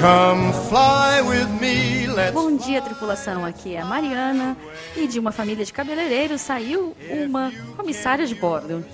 [0.00, 3.44] Come fly with me, let's Bom dia, tripulação.
[3.44, 4.56] Aqui é a Mariana
[4.96, 8.84] e de uma família de cabeleireiros saiu uma comissária de bordo.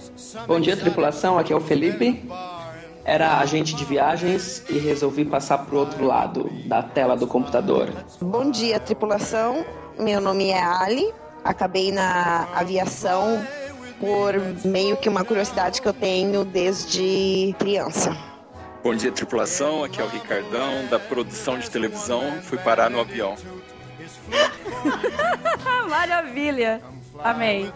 [0.46, 1.39] Bom dia, tripulação.
[1.39, 2.27] Aqui é o Felipe.
[3.05, 7.91] Era agente de viagens e resolvi passar pro outro lado da tela do computador.
[8.23, 9.63] Bom dia, tripulação.
[9.99, 11.13] Meu nome é Ali.
[11.45, 13.45] Acabei na aviação
[14.00, 18.34] por meio que uma curiosidade que eu tenho desde criança.
[18.85, 19.83] Bom dia, tripulação.
[19.83, 22.43] Aqui é o Ricardão, da produção de televisão.
[22.43, 23.35] Fui parar no avião.
[25.89, 26.83] Maravilha!
[27.19, 27.73] Amei.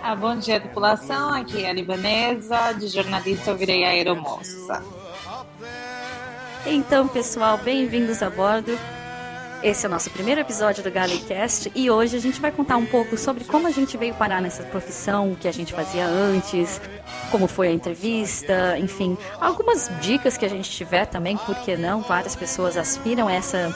[0.00, 1.34] Ah, bom dia, tripulação.
[1.34, 2.72] Aqui é a libanesa.
[2.72, 4.80] De jornalista eu virei aeromoça.
[6.64, 8.78] Então, pessoal, bem-vindos a bordo.
[9.60, 12.86] Esse é o nosso primeiro episódio do Galecast e hoje a gente vai contar um
[12.86, 16.80] pouco sobre como a gente veio parar nessa profissão, o que a gente fazia antes,
[17.32, 22.02] como foi a entrevista, enfim, algumas dicas que a gente tiver também, porque não?
[22.02, 23.74] Várias pessoas aspiram a essa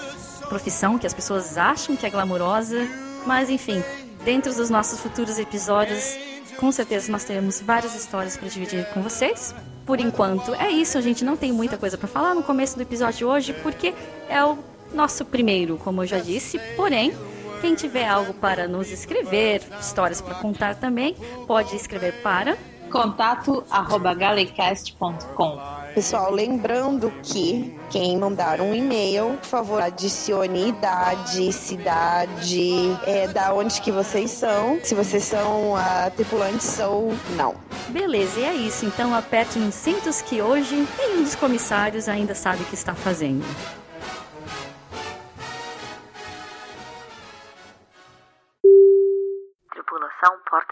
[0.49, 2.89] profissão que as pessoas acham que é glamurosa,
[3.27, 3.83] mas enfim,
[4.25, 6.17] dentro dos nossos futuros episódios,
[6.61, 9.53] com certeza nós teremos várias histórias para dividir com vocês.
[9.85, 12.83] Por enquanto é isso, a gente não tem muita coisa para falar no começo do
[12.83, 13.93] episódio de hoje, porque
[14.29, 16.59] é o nosso primeiro, como eu já disse.
[16.77, 17.13] Porém,
[17.61, 21.15] quem tiver algo para nos escrever, histórias para contar também,
[21.47, 22.57] pode escrever para
[22.93, 25.59] Contato arroba galecast.com.
[25.95, 33.81] Pessoal, lembrando que quem mandar um e-mail, por favor, adicione idade, cidade, é, da onde
[33.81, 37.55] que vocês são, se vocês são uh, tripulantes ou não.
[37.89, 38.85] Beleza, e é isso.
[38.85, 43.45] Então apertem os cintos que hoje nenhum dos comissários ainda sabe o que está fazendo.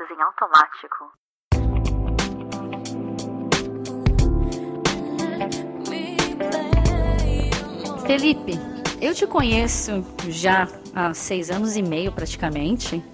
[0.00, 1.12] Em automático.
[8.06, 8.52] Felipe,
[8.98, 13.04] eu te conheço já há seis anos e meio praticamente.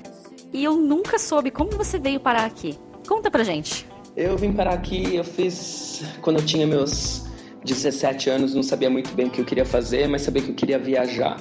[0.52, 2.78] E eu nunca soube como você veio parar aqui.
[3.08, 3.84] Conta pra gente.
[4.16, 7.26] Eu vim parar aqui, eu fiz quando eu tinha meus
[7.64, 10.54] 17 anos, não sabia muito bem o que eu queria fazer, mas sabia que eu
[10.54, 11.36] queria viajar.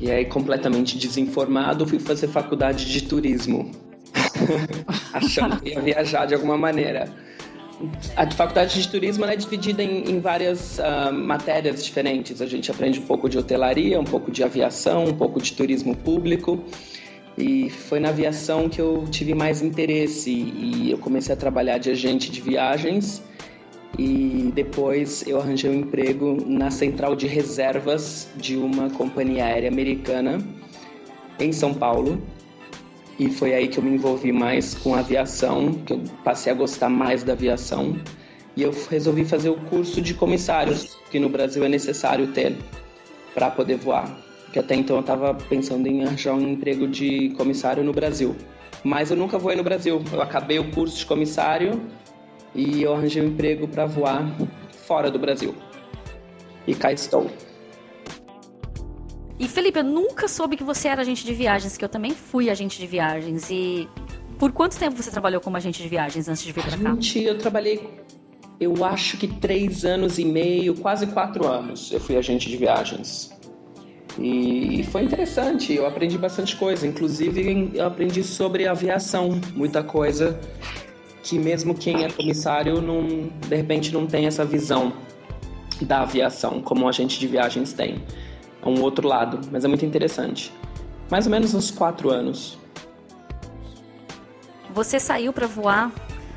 [0.00, 3.83] E aí, completamente desinformado, fui fazer faculdade de turismo.
[5.12, 7.08] Achando que ia viajar de alguma maneira.
[8.16, 12.40] A faculdade de turismo é dividida em, em várias uh, matérias diferentes.
[12.40, 15.96] A gente aprende um pouco de hotelaria, um pouco de aviação, um pouco de turismo
[15.96, 16.64] público.
[17.36, 21.90] E foi na aviação que eu tive mais interesse e eu comecei a trabalhar de
[21.90, 23.22] agente de viagens.
[23.98, 30.38] E depois eu arranjei um emprego na central de reservas de uma companhia aérea americana
[31.38, 32.22] em São Paulo.
[33.18, 36.88] E foi aí que eu me envolvi mais com aviação, que eu passei a gostar
[36.88, 37.96] mais da aviação.
[38.56, 42.56] E eu resolvi fazer o curso de comissários, que no Brasil é necessário ter
[43.32, 44.16] para poder voar.
[44.52, 48.34] Que até então eu estava pensando em arranjar um emprego de comissário no Brasil.
[48.82, 50.02] Mas eu nunca voei no Brasil.
[50.12, 51.80] Eu acabei o curso de comissário
[52.54, 54.24] e eu arranjei um emprego para voar
[54.86, 55.54] fora do Brasil.
[56.66, 57.30] E cá estou.
[59.38, 62.50] E Felipe, eu nunca soube que você era agente de viagens, que eu também fui
[62.50, 63.50] agente de viagens.
[63.50, 63.88] E
[64.38, 66.90] por quanto tempo você trabalhou como agente de viagens antes de vir para cá?
[66.94, 67.88] Gente, eu trabalhei,
[68.60, 71.90] eu acho que três anos e meio, quase quatro anos.
[71.90, 73.32] Eu fui agente de viagens.
[74.16, 76.86] E foi interessante, eu aprendi bastante coisa.
[76.86, 80.38] Inclusive, eu aprendi sobre aviação, muita coisa
[81.24, 84.92] que mesmo quem é comissário não, de repente não tem essa visão
[85.80, 88.02] da aviação como um agente de viagens tem.
[88.64, 90.52] É um outro lado, mas é muito interessante.
[91.10, 92.58] Mais ou menos uns quatro anos.
[94.72, 95.92] Você saiu para voar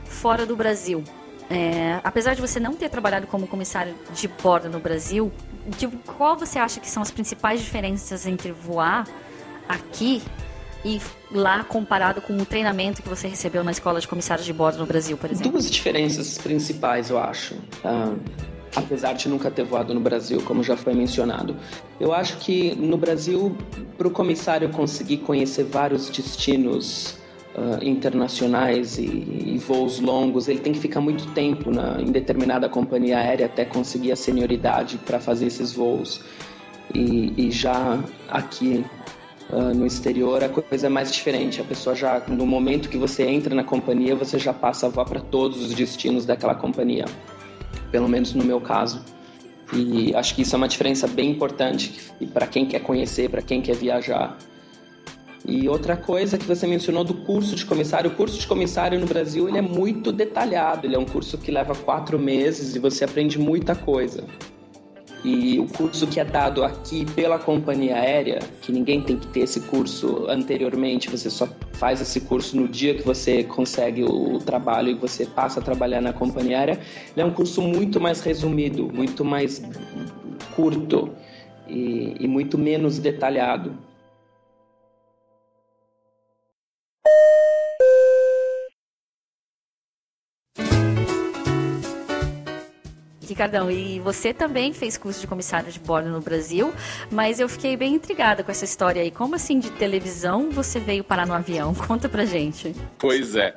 [0.06, 1.04] fora do Brasil.
[1.50, 5.32] É, apesar de você não ter trabalhado como comissário de bordo no Brasil,
[5.78, 9.08] de, qual você acha que são as principais diferenças entre voar
[9.68, 10.22] aqui
[10.84, 11.02] e
[11.32, 14.86] lá comparado com o treinamento que você recebeu na escola de comissários de bordo no
[14.86, 15.52] Brasil, por exemplo?
[15.52, 17.56] Duas diferenças principais, eu acho.
[17.84, 18.14] Ah,
[18.76, 21.56] apesar de nunca ter voado no Brasil, como já foi mencionado.
[22.00, 23.56] Eu acho que no Brasil,
[23.98, 27.18] para o comissário conseguir conhecer vários destinos
[27.56, 32.70] uh, internacionais e, e, voos longos, ele tem que ficar muito tempo na, em determinada
[32.70, 36.22] companhia aérea até conseguir a senioridade para fazer esses voos.
[36.94, 38.00] E, e já
[38.30, 38.86] aqui
[39.50, 41.60] uh, no exterior a coisa é mais diferente.
[41.60, 45.06] A pessoa já, no momento que você entra na companhia, você já passa a voar
[45.06, 47.06] para todos os destinos daquela companhia
[47.92, 49.02] pelo menos no meu caso.
[49.74, 53.62] E acho que isso é uma diferença bem importante para quem quer conhecer, para quem
[53.62, 54.38] quer viajar.
[55.46, 59.06] E outra coisa que você mencionou do curso de comissário, o curso de comissário no
[59.06, 63.06] Brasil ele é muito detalhado, ele é um curso que leva quatro meses e você
[63.06, 64.26] aprende muita coisa.
[65.24, 69.42] E o curso que é dado aqui pela companhia aérea, que ninguém tem que ter
[69.42, 74.90] esse curso anteriormente, você só faz esse curso no dia que você consegue o trabalho
[74.90, 76.80] e você passa a trabalhar na companhia aérea,
[77.14, 79.62] ele é um curso muito mais resumido, muito mais
[80.56, 81.10] curto
[81.68, 83.74] e, e muito menos detalhado.
[93.30, 96.74] Ricardão, e você também fez curso de comissário de bordo no Brasil,
[97.12, 99.12] mas eu fiquei bem intrigada com essa história aí.
[99.12, 101.74] Como assim de televisão você veio parar no avião?
[101.88, 102.76] Conta pra gente.
[102.98, 103.56] Pois é.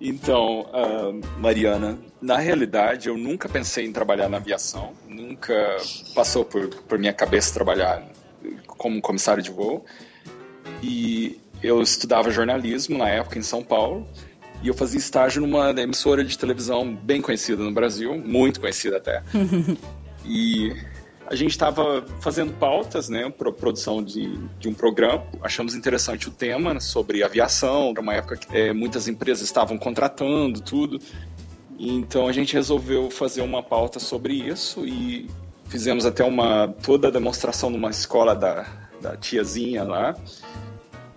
[0.00, 5.54] Então, uh, Mariana, na realidade eu nunca pensei em trabalhar na aviação, nunca
[6.12, 8.02] passou por, por minha cabeça trabalhar
[8.66, 9.84] como comissário de voo.
[10.82, 14.08] E eu estudava jornalismo na época em São Paulo
[14.62, 19.22] e eu fazia estágio numa emissora de televisão bem conhecida no Brasil, muito conhecida até.
[20.24, 20.72] e
[21.26, 25.24] a gente estava fazendo pautas, né, para produção de, de um programa.
[25.42, 30.60] Achamos interessante o tema sobre aviação, era uma época que é, muitas empresas estavam contratando
[30.60, 31.00] tudo.
[31.78, 35.28] Então a gente resolveu fazer uma pauta sobre isso e
[35.64, 38.64] fizemos até uma toda a demonstração numa escola da,
[39.00, 40.14] da tiazinha lá.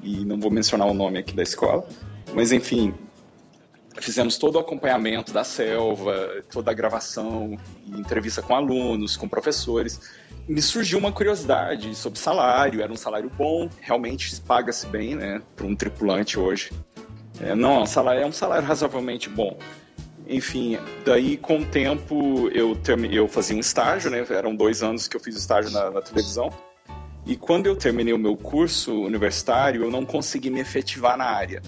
[0.01, 1.87] E não vou mencionar o nome aqui da escola.
[2.33, 2.93] Mas enfim,
[3.97, 7.57] fizemos todo o acompanhamento da selva, toda a gravação,
[7.87, 9.99] entrevista com alunos, com professores.
[10.47, 15.65] Me surgiu uma curiosidade sobre salário, era um salário bom, realmente paga-se bem, né, para
[15.65, 16.71] um tripulante hoje.
[17.39, 19.57] É, não, salário, é um salário razoavelmente bom.
[20.27, 22.77] Enfim, daí com o tempo eu,
[23.11, 26.51] eu fazia um estágio, né, eram dois anos que eu fiz estágio na, na televisão.
[27.25, 31.61] E quando eu terminei o meu curso universitário, eu não consegui me efetivar na área.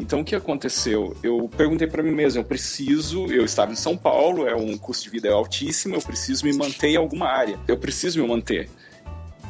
[0.00, 1.14] Então, o que aconteceu?
[1.22, 5.04] Eu perguntei para mim mesmo: eu preciso, eu estava em São Paulo, é um custo
[5.04, 8.70] de vida altíssimo, eu preciso me manter em alguma área, eu preciso me manter.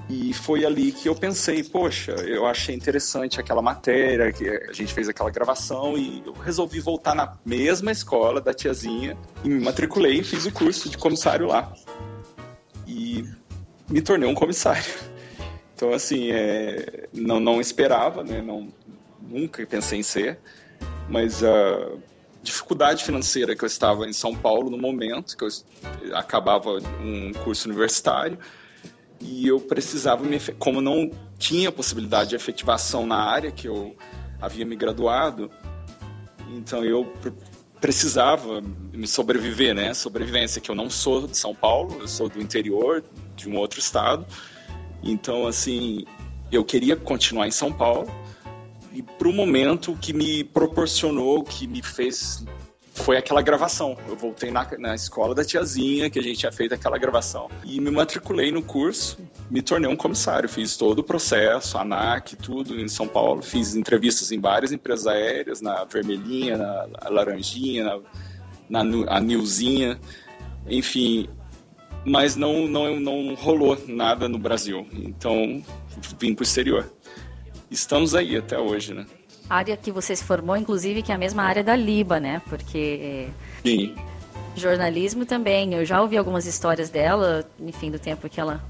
[0.08, 4.92] E foi ali que eu pensei, poxa, eu achei interessante aquela matéria, que a gente
[4.92, 10.18] fez aquela gravação e eu resolvi voltar na mesma escola da tiazinha e me matriculei
[10.18, 11.72] e fiz o curso de comissário lá.
[12.88, 13.24] E
[13.88, 14.82] me tornei um comissário.
[15.76, 18.42] Então, assim, é, não, não esperava, né?
[18.42, 18.68] Não,
[19.22, 20.38] nunca pensei em ser,
[21.08, 21.92] mas a
[22.42, 25.48] dificuldade financeira que eu estava em São Paulo no momento, que eu
[26.14, 26.70] acabava
[27.02, 28.38] um curso universitário,
[29.20, 33.94] e eu precisava me como não tinha possibilidade de efetivação na área que eu
[34.40, 35.50] havia me graduado,
[36.48, 37.12] então eu
[37.80, 38.62] precisava
[38.92, 39.92] me sobreviver, né?
[39.94, 43.04] Sobrevivência que eu não sou de São Paulo, eu sou do interior
[43.36, 44.26] de um outro estado.
[45.02, 46.04] Então assim,
[46.50, 48.10] eu queria continuar em São Paulo,
[48.92, 52.44] e para o momento que me proporcionou, que me fez
[52.92, 53.96] foi aquela gravação.
[54.08, 57.48] Eu voltei na, na escola da tiazinha, que a gente tinha feito aquela gravação.
[57.64, 59.18] E me matriculei no curso,
[59.50, 60.48] me tornei um comissário.
[60.48, 63.42] Fiz todo o processo, ANAC, tudo em São Paulo.
[63.42, 68.02] Fiz entrevistas em várias empresas aéreas, na Vermelhinha, na, Laranjinha,
[68.68, 69.98] na, na a Nilzinha,
[70.68, 71.28] enfim.
[72.04, 74.86] Mas não, não, não rolou nada no Brasil.
[74.92, 75.62] Então,
[76.18, 76.90] vim para o exterior
[77.70, 79.06] estamos aí até hoje, né?
[79.48, 82.40] A área que você se formou, inclusive, que é a mesma área da Liba, né?
[82.48, 83.28] Porque
[83.64, 83.94] Sim.
[84.54, 85.74] jornalismo também.
[85.74, 88.62] Eu já ouvi algumas histórias dela, enfim, do tempo que ela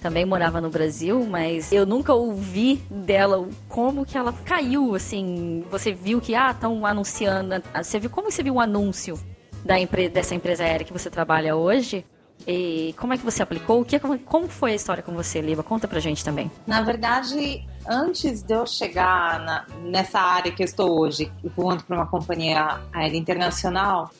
[0.00, 5.64] também morava no Brasil, mas eu nunca ouvi dela como que ela caiu, assim.
[5.70, 7.62] Você viu que, ah, estão anunciando.
[7.74, 9.18] Você viu como você viu o um anúncio
[9.64, 12.04] da empre dessa empresa aérea que você trabalha hoje?
[12.46, 13.80] E como é que você aplicou?
[13.80, 15.62] O que, como foi a história com você, Liba?
[15.62, 16.50] Conta pra gente também.
[16.66, 21.96] Na verdade, antes de eu chegar na, nessa área que eu estou hoje, voando para
[21.96, 24.10] uma companhia aérea internacional,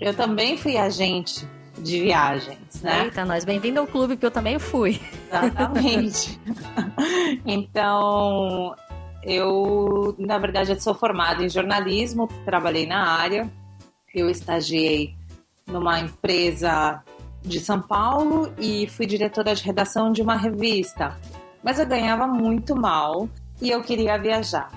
[0.00, 1.46] eu também fui agente
[1.78, 3.04] de viagens, né?
[3.04, 5.00] Eita, nós, bem-vindo ao clube, que eu também fui.
[5.26, 6.40] Exatamente.
[7.44, 8.74] então,
[9.22, 13.50] eu, na verdade, eu sou formada em jornalismo, trabalhei na área,
[14.14, 15.14] eu estagiei
[15.66, 17.02] numa empresa
[17.42, 21.16] de São Paulo e fui diretora de redação de uma revista.
[21.64, 23.26] Mas eu ganhava muito mal
[23.60, 24.70] e eu queria viajar.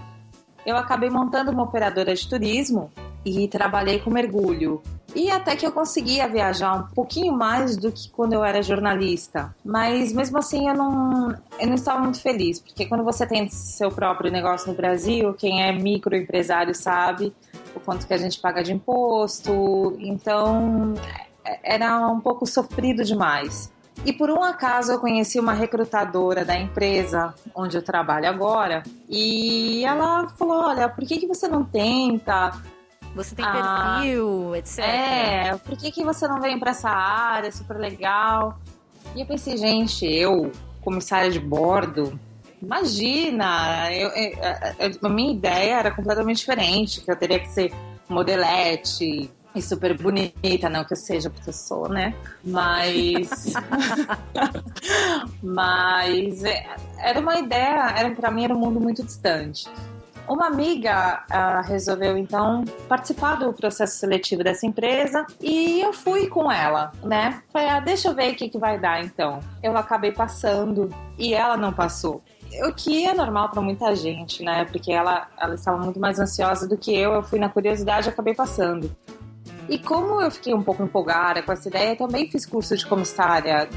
[0.66, 2.90] Eu acabei montando uma operadora de turismo
[3.26, 4.82] e trabalhei com mergulho.
[5.16, 9.54] E até que eu conseguia viajar um pouquinho mais do que quando eu era jornalista.
[9.66, 13.90] Mas mesmo assim eu não, eu não estava muito feliz, porque quando você tem seu
[13.90, 17.34] próprio negócio no Brasil, quem é microempresário sabe
[17.76, 19.98] o quanto que a gente paga de imposto.
[20.00, 20.94] Então
[21.64, 23.72] era um pouco sofrido demais.
[24.06, 29.84] E por um acaso eu conheci uma recrutadora da empresa onde eu trabalho agora e
[29.84, 32.52] ela falou: Olha, por que, que você não tenta?
[33.16, 34.80] Você tem perfil, etc.
[34.80, 38.60] É, por que, que você não vem para essa área super legal?
[39.16, 40.52] E eu pensei, gente, eu,
[40.82, 42.20] comissária de bordo,
[42.62, 47.74] imagina, eu, eu, a minha ideia era completamente diferente, que eu teria que ser
[48.08, 52.14] modelete, e super bonita, não que eu seja professor, né?
[52.44, 53.54] Mas.
[55.42, 56.66] Mas é,
[57.00, 59.68] era uma ideia, era, pra mim era um mundo muito distante.
[60.28, 66.52] Uma amiga uh, resolveu então participar do processo seletivo dessa empresa e eu fui com
[66.52, 67.42] ela, né?
[67.48, 69.40] Falei, ah, deixa eu ver o que, que vai dar então.
[69.64, 72.22] Eu acabei passando e ela não passou.
[72.66, 74.66] O que é normal para muita gente, né?
[74.66, 77.14] Porque ela, ela estava muito mais ansiosa do que eu.
[77.14, 78.94] Eu fui na curiosidade e acabei passando.
[79.70, 83.70] E como eu fiquei um pouco empolgada com essa ideia, também fiz curso de comissária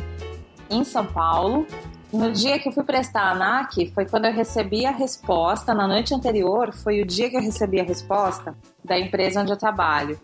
[0.70, 1.66] em São Paulo
[2.12, 5.86] no dia que eu fui prestar a ANAC, foi quando eu recebi a resposta, na
[5.86, 8.54] noite anterior, foi o dia que eu recebi a resposta
[8.84, 10.18] da empresa onde eu trabalho.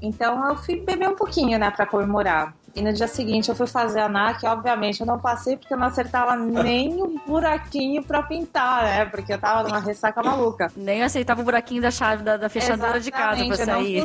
[0.00, 2.54] Então eu fui beber um pouquinho, né, para comemorar.
[2.74, 5.78] E no dia seguinte eu fui fazer a NAC, obviamente eu não passei porque eu
[5.78, 9.04] não acertava nem o buraquinho para pintar, né?
[9.04, 10.72] Porque eu tava numa ressaca maluca.
[10.76, 14.04] Nem aceitava o buraquinho da chave da, da fechadura de casa pra sair.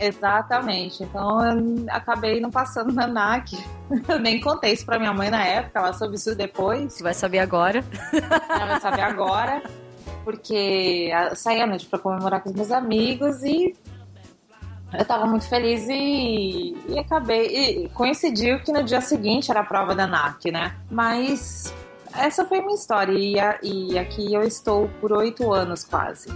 [0.00, 1.04] Exatamente.
[1.04, 3.56] Então eu acabei não passando na NAC.
[4.06, 6.92] Eu nem contei isso pra minha mãe na época, ela soube isso depois.
[6.92, 7.82] Você vai saber agora.
[8.50, 9.62] Ela vai saber agora.
[10.24, 13.74] Porque saí à noite pra comemorar com os meus amigos e
[14.92, 17.84] eu tava muito feliz e, e acabei.
[17.84, 20.76] E coincidiu que no dia seguinte era a prova da NAC, né?
[20.90, 21.74] Mas
[22.16, 26.28] essa foi minha história e, a, e aqui eu estou por oito anos quase.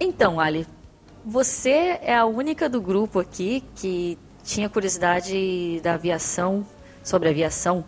[0.00, 0.66] Então, Ali,
[1.24, 6.66] você é a única do grupo aqui que tinha curiosidade da aviação
[7.02, 7.84] sobre aviação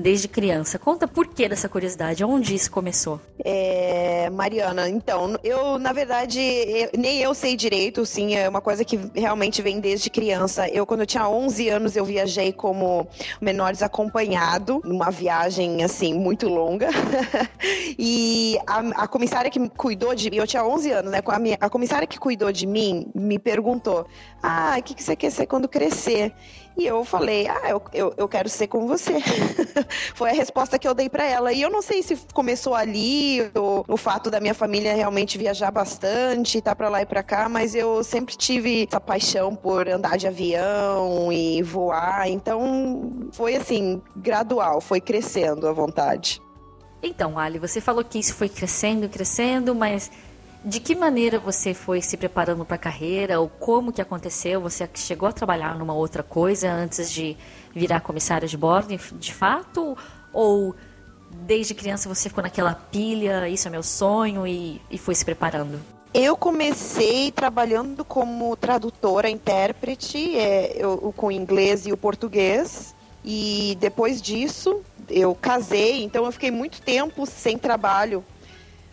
[0.00, 0.78] desde criança.
[0.78, 3.20] Conta por que dessa curiosidade, onde isso começou?
[3.44, 8.84] É, Mariana, então, eu, na verdade, eu, nem eu sei direito, sim, é uma coisa
[8.84, 10.68] que realmente vem desde criança.
[10.68, 13.06] Eu, quando eu tinha 11 anos, eu viajei como
[13.40, 16.88] menores acompanhado, numa viagem, assim, muito longa.
[17.98, 21.58] e a, a, comissária que cuidou de mim, eu tinha 11 anos, né, a, minha,
[21.60, 24.06] a comissária que cuidou de mim me perguntou,
[24.42, 26.32] ah, o que, que você quer ser quando crescer?
[26.80, 29.20] E eu falei, ah, eu, eu, eu quero ser com você.
[30.16, 31.52] Foi a resposta que eu dei para ela.
[31.52, 35.70] E eu não sei se começou ali, o, o fato da minha família realmente viajar
[35.70, 40.16] bastante, tá para lá e para cá, mas eu sempre tive essa paixão por andar
[40.16, 42.30] de avião e voar.
[42.30, 46.40] Então foi assim, gradual, foi crescendo a vontade.
[47.02, 50.10] Então, Ali, você falou que isso foi crescendo, crescendo, mas
[50.64, 54.60] de que maneira você foi se preparando para a carreira ou como que aconteceu?
[54.60, 57.36] Você chegou a trabalhar numa outra coisa antes de
[57.74, 59.96] virar comissária de bordo, de fato?
[60.32, 60.74] Ou
[61.30, 65.80] desde criança você ficou naquela pilha, isso é meu sonho e, e foi se preparando?
[66.12, 72.94] Eu comecei trabalhando como tradutora, intérprete, é, eu, com inglês e o português.
[73.24, 78.24] E depois disso, eu casei, então eu fiquei muito tempo sem trabalho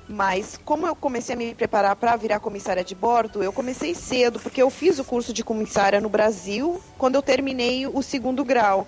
[0.07, 4.39] mas como eu comecei a me preparar para virar comissária de bordo, eu comecei cedo,
[4.39, 8.87] porque eu fiz o curso de comissária no Brasil quando eu terminei o segundo grau.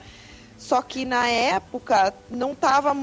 [0.57, 2.93] Só que na época não estava.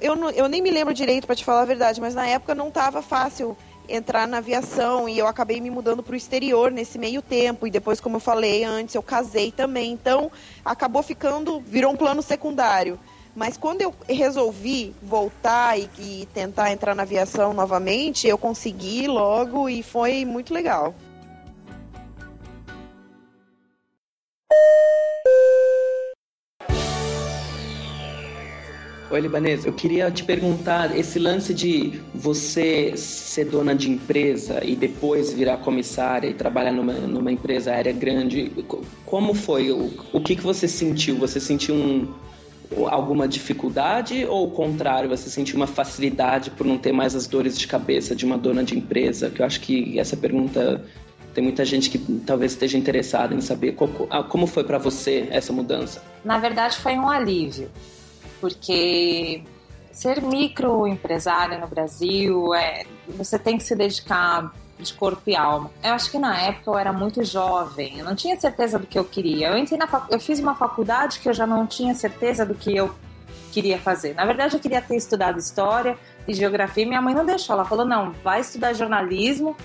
[0.00, 2.52] Eu, não, eu nem me lembro direito, para te falar a verdade, mas na época
[2.52, 3.56] não estava fácil
[3.88, 7.66] entrar na aviação e eu acabei me mudando para o exterior nesse meio tempo.
[7.66, 9.92] E depois, como eu falei antes, eu casei também.
[9.92, 10.32] Então
[10.64, 11.60] acabou ficando.
[11.60, 12.98] virou um plano secundário.
[13.34, 19.68] Mas quando eu resolvi voltar e, e, tentar entrar na aviação novamente, eu consegui logo
[19.68, 20.94] e foi muito legal.
[29.10, 34.74] Oi, Libanês, eu queria te perguntar, esse lance de você ser dona de empresa e
[34.74, 38.50] depois virar comissária e trabalhar numa, numa empresa aérea grande,
[39.06, 39.70] como foi?
[39.70, 41.16] O, o que, que você sentiu?
[41.16, 42.12] Você sentiu um,
[42.88, 47.58] alguma dificuldade ou o contrário, você sentiu uma facilidade por não ter mais as dores
[47.58, 49.30] de cabeça de uma dona de empresa?
[49.30, 50.84] Que eu acho que essa pergunta
[51.34, 53.76] tem muita gente que talvez esteja interessada em saber
[54.10, 56.02] ah, como foi para você essa mudança.
[56.24, 57.70] Na verdade, foi um alívio,
[58.40, 59.42] porque
[59.90, 64.52] ser microempresária no Brasil, é, você tem que se dedicar
[64.84, 65.70] de corpo e alma.
[65.82, 68.98] Eu acho que na época eu era muito jovem, eu não tinha certeza do que
[68.98, 69.48] eu queria.
[69.48, 70.06] Eu entrei na fac...
[70.10, 72.94] eu fiz uma faculdade que eu já não tinha certeza do que eu
[73.52, 74.14] queria fazer.
[74.14, 77.54] Na verdade, eu queria ter estudado história e geografia minha mãe não deixou.
[77.54, 79.56] Ela falou: "Não, vai estudar jornalismo,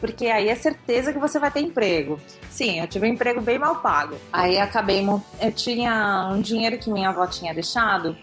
[0.00, 2.20] porque aí é certeza que você vai ter emprego".
[2.50, 4.16] Sim, eu tive um emprego bem mal pago.
[4.32, 5.06] Aí acabei
[5.40, 8.16] eu tinha um dinheiro que minha avó tinha deixado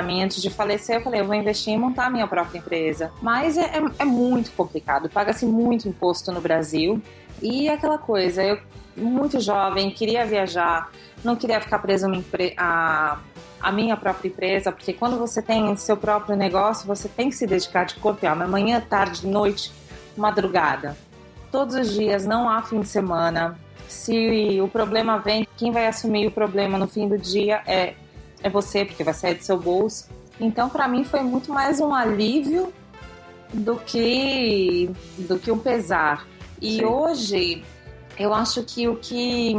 [0.00, 3.12] antes de falecer, eu falei, eu vou investir em montar minha própria empresa.
[3.20, 7.00] Mas é, é, é muito complicado, paga-se muito imposto no Brasil.
[7.42, 8.58] E aquela coisa, eu
[8.96, 10.90] muito jovem, queria viajar,
[11.22, 12.06] não queria ficar preso
[12.56, 13.18] a,
[13.60, 17.46] a minha própria empresa, porque quando você tem seu próprio negócio, você tem que se
[17.46, 19.72] dedicar de corpo e alma, manhã, tarde, noite,
[20.16, 20.96] madrugada.
[21.50, 23.58] Todos os dias, não há fim de semana.
[23.88, 27.94] Se o problema vem, quem vai assumir o problema no fim do dia é,
[28.44, 30.06] é você, porque vai sair do seu bolso.
[30.38, 32.70] Então, para mim, foi muito mais um alívio
[33.54, 36.28] do que, do que um pesar.
[36.60, 36.84] E Sim.
[36.84, 37.64] hoje,
[38.18, 39.54] eu acho que o que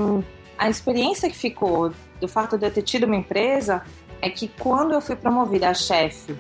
[0.56, 3.82] a experiência que ficou do fato de eu ter tido uma empresa
[4.22, 6.36] é que quando eu fui promovida a chefe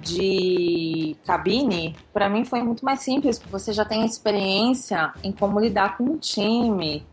[0.00, 5.58] de cabine, para mim foi muito mais simples, porque você já tem experiência em como
[5.58, 7.04] lidar com um time.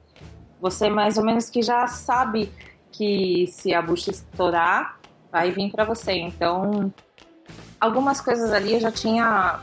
[0.60, 2.52] Você mais ou menos que já sabe
[2.98, 4.98] que se a bucha estourar,
[5.32, 6.14] vai vir para você.
[6.14, 6.92] Então,
[7.80, 9.60] algumas coisas ali eu já tinha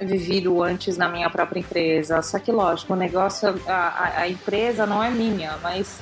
[0.00, 2.20] vivido antes na minha própria empresa.
[2.22, 6.00] Só que, lógico, o negócio, a, a empresa não é minha, mas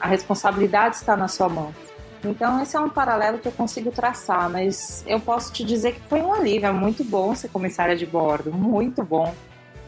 [0.00, 1.74] a responsabilidade está na sua mão.
[2.24, 6.00] Então, esse é um paralelo que eu consigo traçar, mas eu posso te dizer que
[6.02, 6.68] foi um alívio.
[6.68, 9.34] É muito bom ser comissária de bordo, muito bom.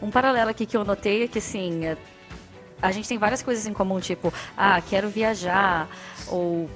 [0.01, 1.95] Um paralelo aqui que eu notei é que, assim,
[2.81, 5.87] a gente tem várias coisas em comum, tipo, ah, quero viajar,
[6.27, 6.69] ou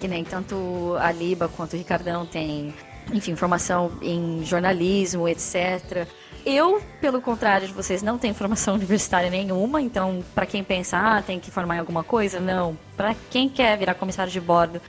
[0.00, 2.74] que nem tanto a Liba quanto o Ricardão tem,
[3.12, 6.06] enfim, formação em jornalismo, etc.
[6.44, 11.22] Eu, pelo contrário de vocês, não tenho formação universitária nenhuma, então, para quem pensa, ah,
[11.22, 12.76] tem que formar em alguma coisa, não.
[12.96, 14.80] Para quem quer virar comissário de bordo,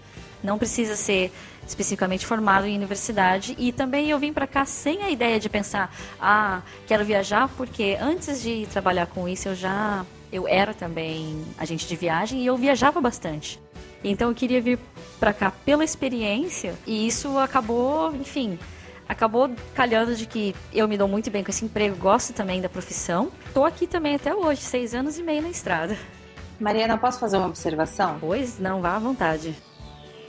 [0.44, 1.32] não precisa ser
[1.68, 3.56] especificamente formado em universidade.
[3.58, 7.98] E também eu vim para cá sem a ideia de pensar, ah, quero viajar, porque
[8.00, 10.06] antes de trabalhar com isso eu já.
[10.32, 13.60] Eu era também agente de viagem e eu viajava bastante.
[14.04, 14.80] Então eu queria vir
[15.20, 18.58] para cá pela experiência e isso acabou, enfim,
[19.08, 22.68] acabou calhando de que eu me dou muito bem com esse emprego, gosto também da
[22.68, 23.32] profissão.
[23.54, 25.96] Tô aqui também até hoje, seis anos e meio na estrada.
[26.60, 28.18] Mariana, posso fazer uma observação?
[28.20, 29.56] Pois não, vá à vontade.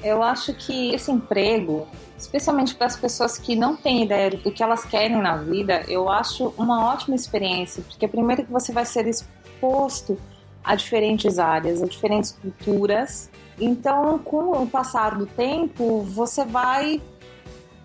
[0.04, 1.88] Eu acho que esse emprego,
[2.18, 6.10] especialmente para as pessoas que não têm ideia do que elas querem na vida, eu
[6.10, 10.18] acho uma ótima experiência, porque primeiro que você vai ser exposto
[10.62, 13.30] a diferentes áreas, a diferentes culturas.
[13.58, 17.00] Então, com o passar do tempo, você vai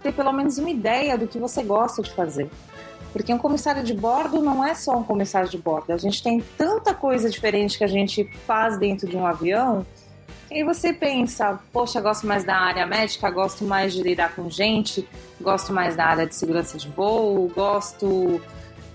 [0.03, 2.49] ter pelo menos uma ideia do que você gosta de fazer.
[3.13, 5.93] Porque um comissário de bordo não é só um comissário de bordo.
[5.93, 9.86] A gente tem tanta coisa diferente que a gente faz dentro de um avião.
[10.51, 15.07] E você pensa, poxa, gosto mais da área médica, gosto mais de lidar com gente,
[15.39, 18.41] gosto mais da área de segurança de voo, gosto.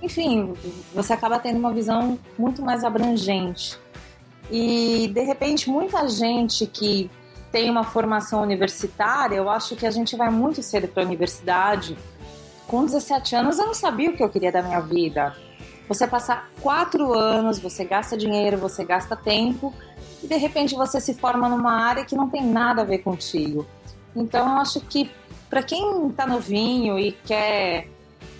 [0.03, 0.55] Enfim,
[0.93, 3.79] você acaba tendo uma visão muito mais abrangente.
[4.51, 7.09] E de repente, muita gente que
[7.53, 11.97] tem uma formação universitária, eu acho que a gente vai muito cedo para a universidade.
[12.67, 15.37] Com 17 anos, eu não sabia o que eu queria da minha vida.
[15.89, 19.73] Você passar quatro anos, você gasta dinheiro, você gasta tempo,
[20.25, 23.67] e de repente você se forma numa área que não tem nada a ver contigo.
[24.17, 25.11] Então, eu acho que
[25.51, 27.89] para quem está novinho e quer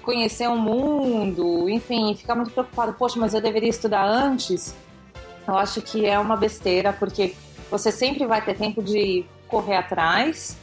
[0.03, 4.75] conhecer o mundo, enfim, fica muito preocupado, poxa, mas eu deveria estudar antes.
[5.47, 7.35] Eu acho que é uma besteira, porque
[7.71, 10.57] você sempre vai ter tempo de correr atrás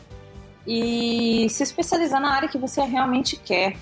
[0.65, 3.77] e se especializar na área que você realmente quer.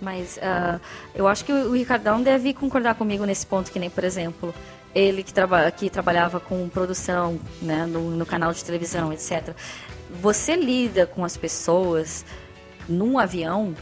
[0.00, 0.80] Mas uh,
[1.14, 4.54] eu acho que o Ricardão deve concordar comigo nesse ponto, que nem, por exemplo,
[4.94, 9.54] ele que, traba que trabalhava com produção né, no, no canal de televisão, etc.
[10.20, 12.24] Você lida com as pessoas
[12.88, 13.74] num avião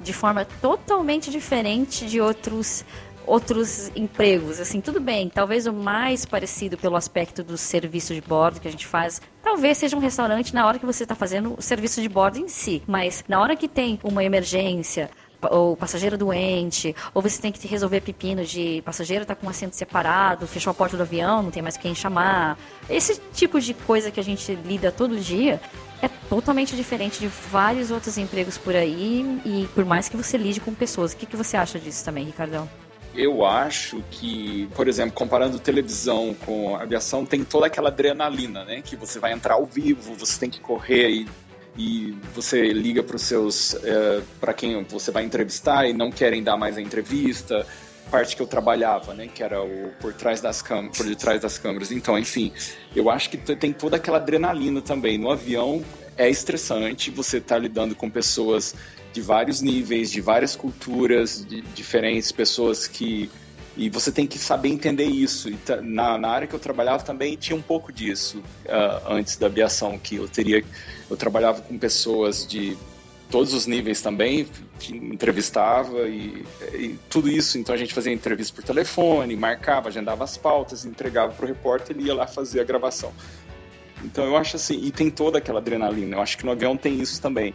[0.00, 2.84] de forma totalmente diferente de outros
[3.26, 8.60] outros empregos, assim, tudo bem, talvez o mais parecido pelo aspecto do serviço de bordo
[8.60, 11.62] que a gente faz, talvez seja um restaurante na hora que você está fazendo o
[11.62, 15.10] serviço de bordo em si, mas na hora que tem uma emergência,
[15.50, 19.74] ou passageiro doente, ou você tem que resolver pepino de passageiro tá com um assento
[19.74, 22.58] separado, fechou a porta do avião, não tem mais quem chamar.
[22.88, 25.60] Esse tipo de coisa que a gente lida todo dia
[26.02, 30.60] é totalmente diferente de vários outros empregos por aí e por mais que você lide
[30.60, 31.12] com pessoas.
[31.12, 32.68] O que, que você acha disso também, Ricardão?
[33.16, 38.82] eu acho que, por exemplo, comparando televisão com aviação, tem toda aquela adrenalina, né?
[38.82, 41.28] Que você vai entrar ao vivo, você tem que correr e,
[41.76, 46.42] e você liga para os seus, é, para quem você vai entrevistar e não querem
[46.42, 47.66] dar mais a entrevista.
[48.10, 49.28] Parte que eu trabalhava, né?
[49.32, 51.90] Que era o por trás das câmeras, por detrás das câmeras.
[51.90, 52.52] Então, enfim,
[52.94, 55.18] eu acho que tem toda aquela adrenalina também.
[55.18, 55.82] No avião
[56.16, 58.74] é estressante, você está lidando com pessoas
[59.12, 63.30] de vários níveis, de várias culturas de diferentes, pessoas que
[63.76, 65.48] E você tem que saber entender isso.
[65.48, 69.46] E na, na área que eu trabalhava também tinha um pouco disso uh, antes da
[69.46, 70.64] aviação, que eu teria,
[71.10, 72.76] eu trabalhava com pessoas de
[73.30, 74.46] todos os níveis também,
[74.92, 77.58] entrevistava e, e, tudo isso.
[77.58, 81.96] Então a gente fazia entrevista por telefone, marcava, agendava as pautas, entregava para o repórter
[81.98, 83.12] e ia lá fazer a gravação.
[84.04, 86.16] Então eu acho assim, e tem toda aquela adrenalina.
[86.16, 87.54] Eu acho que no avião tem isso também.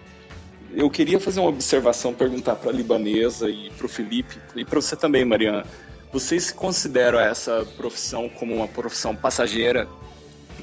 [0.73, 4.81] Eu queria fazer uma observação, perguntar para a libanesa e para o Felipe e para
[4.81, 5.65] você também, Mariana.
[6.11, 9.87] Vocês consideram essa profissão como uma profissão passageira?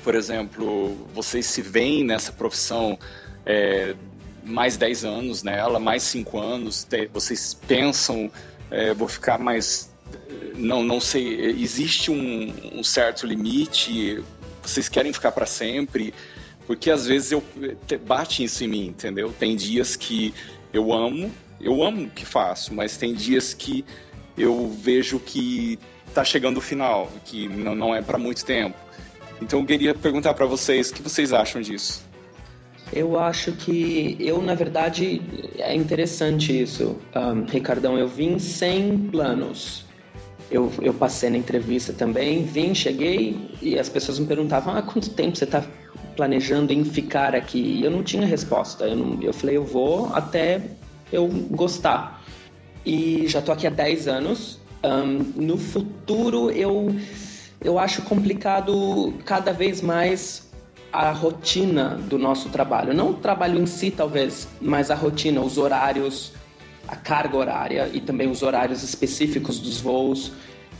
[0.02, 2.98] Por exemplo, vocês se veem nessa profissão
[3.44, 3.94] é,
[4.42, 6.87] mais 10 anos nela, mais 5 anos?
[7.12, 8.30] Vocês pensam,
[8.70, 9.88] é, vou ficar mais.
[10.56, 14.22] Não, não sei, existe um, um certo limite?
[14.62, 16.12] Vocês querem ficar para sempre?
[16.66, 17.42] Porque às vezes eu
[18.04, 19.32] bate isso em mim, entendeu?
[19.38, 20.35] Tem dias que
[20.72, 23.85] eu amo, eu amo o que faço, mas tem dias que
[24.37, 28.77] eu vejo que está chegando o final, que não, é para muito tempo.
[29.40, 32.05] Então eu queria perguntar para vocês o que vocês acham disso.
[32.92, 35.20] Eu acho que eu, na verdade,
[35.59, 37.99] é interessante isso, um, Ricardão.
[37.99, 39.85] Eu vim sem planos.
[40.49, 45.11] Eu, eu passei na entrevista também, vim, cheguei e as pessoas me perguntavam: ah, quanto
[45.11, 45.64] tempo você está
[46.14, 47.59] planejando em ficar aqui?
[47.59, 48.85] E eu não tinha resposta.
[48.85, 50.62] Eu, não, eu falei: eu vou até
[51.12, 52.15] eu gostar.
[52.87, 54.61] E já estou aqui há 10 anos.
[54.85, 56.94] Um, no futuro, eu,
[57.61, 60.49] eu acho complicado cada vez mais
[60.92, 62.94] a rotina do nosso trabalho.
[62.94, 66.33] Não o trabalho em si, talvez, mas a rotina, os horários,
[66.87, 70.31] a carga horária e também os horários específicos dos voos.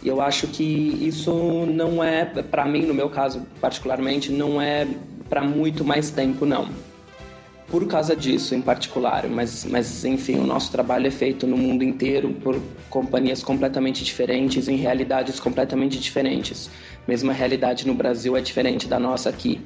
[0.01, 1.33] E eu acho que isso
[1.67, 4.87] não é, para mim, no meu caso particularmente, não é
[5.29, 6.69] para muito mais tempo, não.
[7.69, 11.83] Por causa disso em particular, mas, mas enfim, o nosso trabalho é feito no mundo
[11.83, 16.71] inteiro por companhias completamente diferentes, em realidades completamente diferentes.
[17.09, 19.61] Mesmo a realidade no Brasil é diferente da nossa aqui.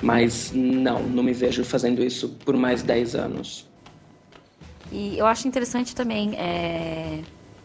[0.00, 3.68] Mas não, não me vejo fazendo isso por mais 10 anos.
[4.90, 7.20] E eu acho interessante também é,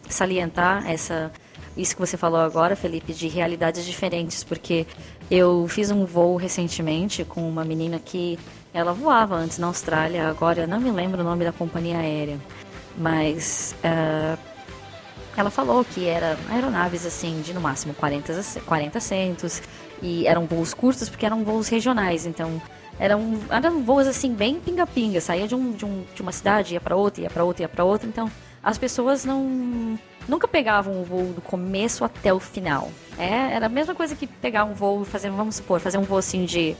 [0.08, 1.32] salientar essa,
[1.76, 4.86] isso que você falou agora, Felipe, de realidades diferentes, porque
[5.30, 8.38] eu fiz um voo recentemente com uma menina que
[8.74, 12.38] ela voava antes na Austrália, agora eu não me lembro o nome da companhia aérea,
[12.96, 14.38] mas uh,
[15.36, 19.62] ela falou que era aeronaves assim de no máximo 40, 40 assentos
[20.00, 22.60] e eram voos curtos porque eram voos regionais, então
[22.98, 26.80] eram, eram voos assim bem pinga-pinga, saía de, um, de, um, de uma cidade, ia
[26.80, 28.30] para outra, ia para outra, ia para outra, então
[28.62, 32.90] as pessoas não nunca pegavam o voo do começo até o final.
[33.18, 36.18] É, era a mesma coisa que pegar um voo, fazer, vamos supor, fazer um voo
[36.18, 36.76] assim de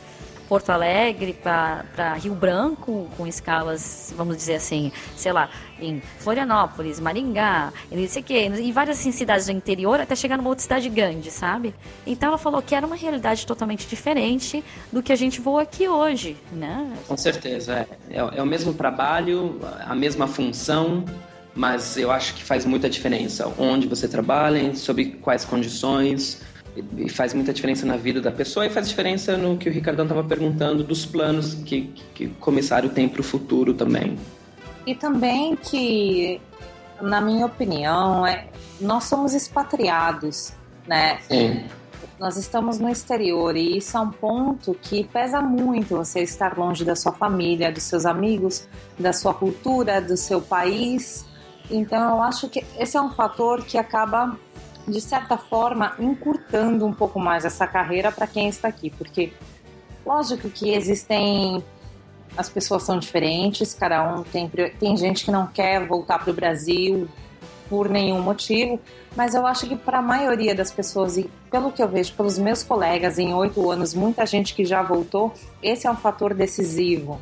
[0.52, 5.48] Porto Alegre para Rio Branco, com escalas, vamos dizer assim, sei lá,
[5.80, 10.36] em Florianópolis, Maringá, não sei o quê, e várias assim, cidades do interior, até chegar
[10.36, 11.74] numa outra cidade grande, sabe?
[12.06, 14.62] Então ela falou que era uma realidade totalmente diferente
[14.92, 16.92] do que a gente voa aqui hoje, né?
[17.08, 21.02] Com certeza, é, é, é o mesmo trabalho, a mesma função,
[21.54, 26.42] mas eu acho que faz muita diferença onde você trabalha, sob quais condições,
[26.96, 30.04] e faz muita diferença na vida da pessoa e faz diferença no que o Ricardão
[30.04, 34.16] estava perguntando dos planos que, que o comissário tem para o futuro também.
[34.86, 36.40] E também que,
[37.00, 38.46] na minha opinião, é,
[38.80, 40.52] nós somos expatriados,
[40.86, 41.18] né?
[41.28, 41.64] Sim.
[42.18, 46.84] Nós estamos no exterior e isso é um ponto que pesa muito você estar longe
[46.84, 48.66] da sua família, dos seus amigos,
[48.98, 51.26] da sua cultura, do seu país.
[51.70, 54.38] Então, eu acho que esse é um fator que acaba
[54.86, 59.32] de certa forma, encurtando um pouco mais essa carreira para quem está aqui, porque
[60.04, 61.62] lógico que existem
[62.36, 66.34] as pessoas são diferentes, cada um tem tem gente que não quer voltar para o
[66.34, 67.08] Brasil
[67.68, 68.80] por nenhum motivo,
[69.16, 72.38] mas eu acho que para a maioria das pessoas e pelo que eu vejo pelos
[72.38, 77.20] meus colegas em oito anos, muita gente que já voltou, esse é um fator decisivo,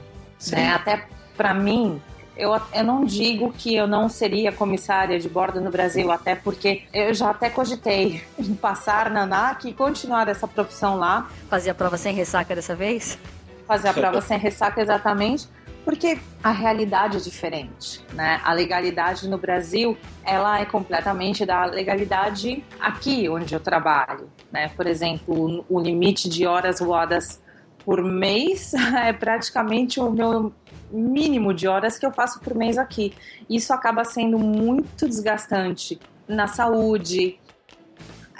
[0.50, 0.72] né?
[0.72, 2.00] Até para mim,
[2.40, 6.82] eu, eu não digo que eu não seria comissária de bordo no Brasil, até porque
[6.92, 11.28] eu já até cogitei em passar na ANAC e continuar essa profissão lá.
[11.48, 13.18] Fazer a prova sem ressaca dessa vez?
[13.66, 15.48] Fazer a prova sem ressaca, exatamente
[15.84, 18.40] porque a realidade é diferente, né?
[18.44, 24.70] A legalidade no Brasil, ela é completamente da legalidade aqui onde eu trabalho, né?
[24.76, 27.40] Por exemplo, o limite de horas voadas
[27.84, 28.74] por mês
[29.04, 30.52] é praticamente o meu
[30.90, 33.14] mínimo de horas que eu faço por mês aqui.
[33.48, 35.98] Isso acaba sendo muito desgastante
[36.28, 37.38] na saúde,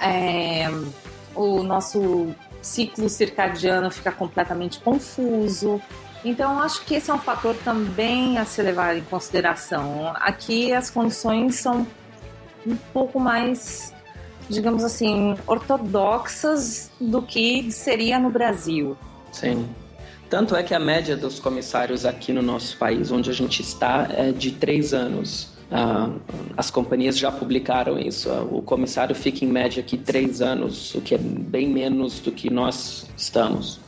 [0.01, 0.69] é,
[1.35, 5.81] o nosso ciclo circadiano fica completamente confuso.
[6.25, 10.13] Então, acho que esse é um fator também a se levar em consideração.
[10.17, 11.87] Aqui as condições são
[12.67, 13.95] um pouco mais
[14.51, 18.99] digamos assim, ortodoxas do que seria no Brasil.
[19.31, 19.69] Sim.
[20.31, 24.07] Tanto é que a média dos comissários aqui no nosso país, onde a gente está,
[24.11, 25.49] é de três anos.
[25.73, 26.09] Ah,
[26.57, 28.31] as companhias já publicaram isso.
[28.49, 32.49] O comissário fica em média aqui três anos, o que é bem menos do que
[32.49, 33.81] nós estamos.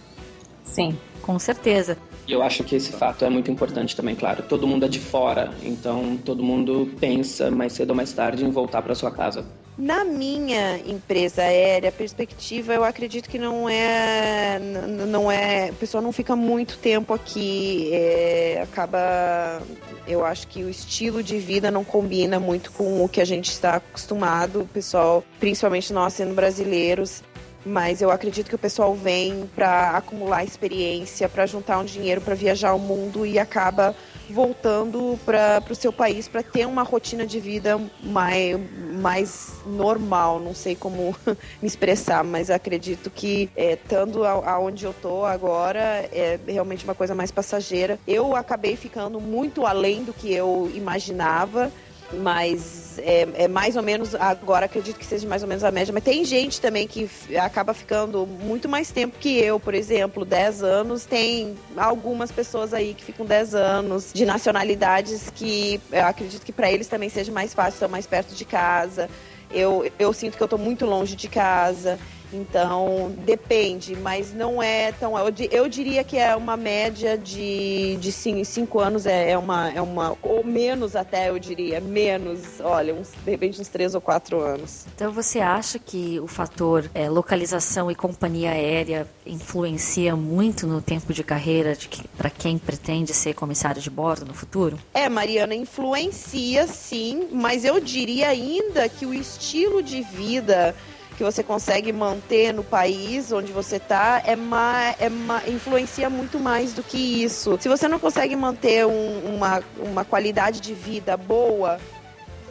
[0.64, 0.98] Sim.
[1.22, 1.96] Com certeza.
[2.33, 4.42] Eu acho que esse fato é muito importante também, claro.
[4.42, 8.51] Todo mundo é de fora, então todo mundo pensa mais cedo ou mais tarde em
[8.51, 9.45] voltar para sua casa.
[9.77, 14.59] Na minha empresa aérea, a perspectiva eu acredito que não é.
[15.09, 15.71] não é.
[15.73, 17.90] O pessoal não fica muito tempo aqui.
[17.92, 19.61] É, acaba.
[20.09, 23.51] Eu acho que o estilo de vida não combina muito com o que a gente
[23.51, 24.62] está acostumado.
[24.62, 27.23] O pessoal, principalmente nós sendo brasileiros,
[27.64, 32.35] mas eu acredito que o pessoal vem para acumular experiência, para juntar um dinheiro para
[32.35, 33.94] viajar o mundo e acaba
[34.31, 38.59] voltando para o seu país para ter uma rotina de vida mais,
[39.01, 40.40] mais normal.
[40.40, 41.14] Não sei como
[41.61, 47.14] me expressar, mas acredito que é, estando aonde eu tô agora é realmente uma coisa
[47.14, 47.98] mais passageira.
[48.07, 51.70] Eu acabei ficando muito além do que eu imaginava
[52.14, 55.92] mas é, é, mais ou menos, agora acredito que seja mais ou menos a média,
[55.92, 60.62] mas tem gente também que acaba ficando muito mais tempo que eu, por exemplo, 10
[60.62, 66.53] anos, tem algumas pessoas aí que ficam 10 anos, de nacionalidades que eu acredito que
[66.53, 69.09] para eles também seja mais fácil, estão mais perto de casa.
[69.51, 71.98] Eu, eu sinto que eu estou muito longe de casa.
[72.33, 75.18] Então, depende, mas não é tão.
[75.18, 79.71] Eu, eu diria que é uma média de, de cinco, cinco anos, é, é, uma,
[79.71, 80.16] é uma.
[80.23, 81.81] Ou menos até, eu diria.
[81.81, 84.87] Menos, olha, uns, de repente uns três ou quatro anos.
[84.95, 91.12] Então, você acha que o fator é, localização e companhia aérea influencia muito no tempo
[91.12, 94.79] de carreira de que, para quem pretende ser comissário de bordo no futuro?
[94.95, 100.75] É, Mariana, influencia sim, mas eu diria ainda que o estilo de vida
[101.16, 106.83] que você consegue manter no país onde você está é, é influencia muito mais do
[106.83, 107.59] que isso.
[107.61, 111.79] Se você não consegue manter um, uma, uma qualidade de vida boa,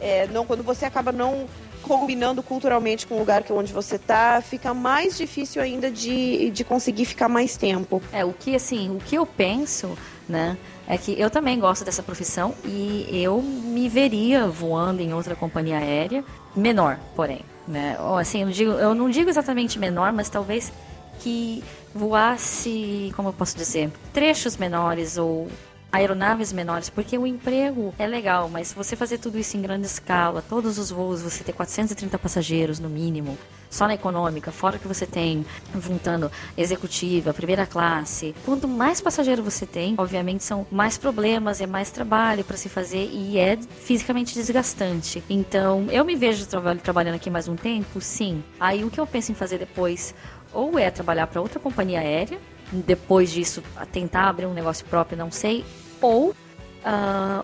[0.00, 1.46] é, não, quando você acaba não
[1.82, 6.64] combinando culturalmente com o lugar que onde você está, fica mais difícil ainda de, de
[6.64, 8.00] conseguir ficar mais tempo.
[8.12, 9.98] É, o que assim, o que eu penso,
[10.28, 15.34] né, é que eu também gosto dessa profissão e eu me veria voando em outra
[15.34, 17.96] companhia aérea, menor, porém né?
[18.00, 20.72] Ou assim, eu, digo, eu não digo exatamente menor, mas talvez
[21.20, 21.62] que
[21.94, 25.48] voasse, como eu posso dizer, trechos menores ou
[25.92, 30.42] aeronaves menores, porque o emprego é legal, mas você fazer tudo isso em grande escala,
[30.48, 33.36] todos os voos, você ter 430 passageiros no mínimo,
[33.72, 35.44] só na econômica, fora que você tem
[35.80, 41.90] juntando executiva, primeira classe, quanto mais passageiro você tem, obviamente são mais problemas, é mais
[41.90, 45.24] trabalho para se fazer e é fisicamente desgastante.
[45.28, 46.46] Então, eu me vejo
[46.82, 48.44] trabalhando aqui mais um tempo, sim.
[48.60, 50.14] Aí o que eu penso em fazer depois
[50.52, 52.38] ou é trabalhar para outra companhia aérea,
[52.70, 55.64] depois disso tentar abrir um negócio próprio, não sei,
[56.00, 56.34] ou uh,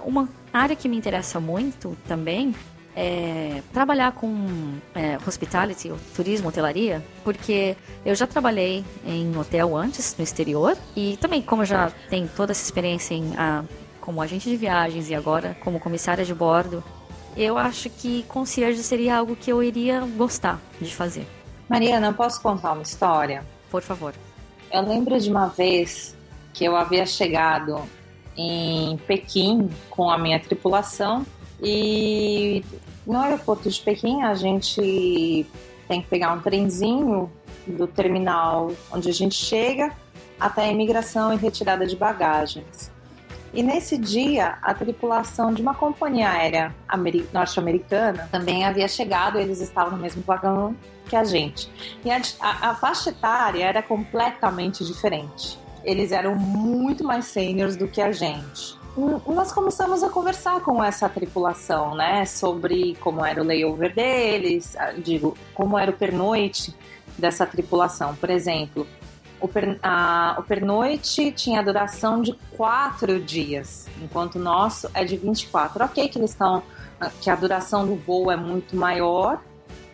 [0.04, 2.54] uma área que me interessa muito também
[3.00, 10.24] é trabalhar com é, hospitality, turismo, hotelaria, porque eu já trabalhei em hotel antes, no
[10.24, 13.62] exterior, e também como eu já tenho toda essa experiência em, a,
[14.00, 16.82] como agente de viagens e agora como comissária de bordo,
[17.36, 21.24] eu acho que concierge seria algo que eu iria gostar de fazer.
[21.68, 23.44] Mariana, posso contar uma história?
[23.70, 24.12] Por favor.
[24.72, 26.16] Eu lembro de uma vez
[26.52, 27.80] que eu havia chegado
[28.36, 31.24] em Pequim com a minha tripulação
[31.62, 32.64] e
[33.12, 35.46] no aeroporto de Pequim a gente
[35.88, 37.30] tem que pegar um trenzinho
[37.66, 39.92] do terminal onde a gente chega
[40.38, 42.92] até a imigração e retirada de bagagens.
[43.52, 46.74] E nesse dia, a tripulação de uma companhia aérea
[47.32, 50.76] norte-americana também havia chegado, eles estavam no mesmo vagão
[51.08, 51.68] que a gente.
[52.04, 58.00] E a, a, faixa etária era completamente diferente eles eram muito mais seniors do que
[58.00, 58.77] a gente.
[58.96, 65.36] Nós começamos a conversar com essa tripulação, né, sobre como era o layover deles, digo,
[65.54, 66.74] como era o pernoite
[67.16, 68.14] dessa tripulação.
[68.16, 68.86] Por exemplo,
[69.40, 75.16] o, per, a, o pernoite tinha duração de quatro dias, enquanto o nosso é de
[75.16, 75.84] 24.
[75.84, 76.62] Ok que eles estão,
[77.20, 79.40] que a duração do voo é muito maior,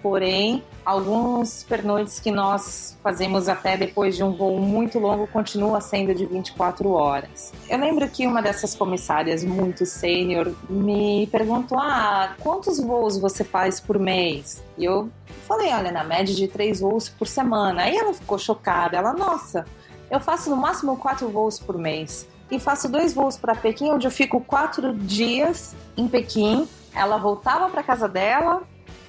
[0.04, 6.14] porém, alguns pernoites que nós fazemos até depois de um voo muito longo continua sendo
[6.14, 7.54] de 24 horas.
[7.70, 13.80] Eu lembro que uma dessas comissárias muito sênior me perguntou: "Ah, quantos voos você faz
[13.80, 15.08] por mês?" E eu
[15.48, 17.84] falei: "Olha, na média de três voos por semana".
[17.84, 18.98] Aí ela ficou chocada.
[18.98, 19.64] Ela: "Nossa,
[20.10, 24.06] eu faço no máximo quatro voos por mês." E faço dois voos para Pequim, onde
[24.06, 26.68] eu fico quatro dias em Pequim.
[26.94, 28.62] Ela voltava para casa dela,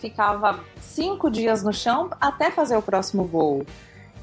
[0.09, 3.65] ficava cinco dias no chão até fazer o próximo voo.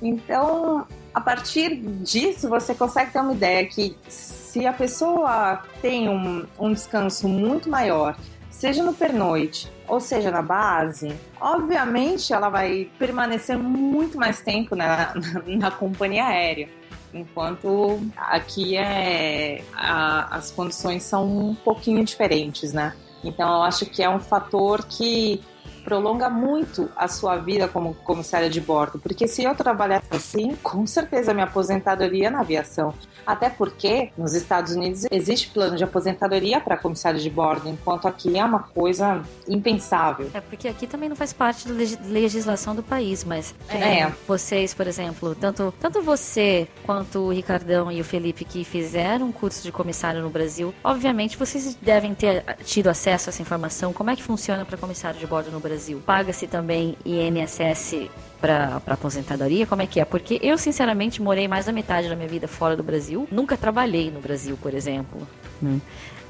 [0.01, 6.47] Então, a partir disso, você consegue ter uma ideia que se a pessoa tem um,
[6.59, 8.17] um descanso muito maior,
[8.51, 15.13] seja no pernoite ou seja na base, obviamente ela vai permanecer muito mais tempo na,
[15.15, 16.69] na, na companhia aérea.
[17.13, 22.95] Enquanto aqui é a, as condições são um pouquinho diferentes, né?
[23.23, 25.43] Então eu acho que é um fator que
[25.85, 30.87] prolonga muito a sua vida como comissária de bordo, porque se eu trabalhasse assim, com
[30.87, 32.95] certeza minha aposentadoria na aviação.
[33.27, 38.39] Até porque nos Estados Unidos existe plano de aposentadoria para comissário de bordo, enquanto aqui
[38.39, 40.31] é uma coisa impensável.
[40.35, 44.01] É porque aqui também não faz parte da legislação do país, mas é.
[44.01, 44.13] é.
[44.27, 49.33] vocês, por exemplo, tanto, tanto você quanto o Ricardão e o Felipe que fizeram um
[49.33, 53.93] curso de comissário no Brasil, obviamente vocês devem ter tido acesso a essa informação.
[53.93, 56.03] Como é que funciona para comissário de bordo no Brasil?
[56.05, 58.09] Paga-se também INSS
[58.43, 59.65] para aposentadoria?
[59.65, 60.05] Como é que é?
[60.05, 63.29] Porque eu, sinceramente, morei mais da metade da minha vida fora do Brasil.
[63.31, 65.27] Nunca trabalhei no Brasil, por exemplo.
[65.61, 65.81] Né?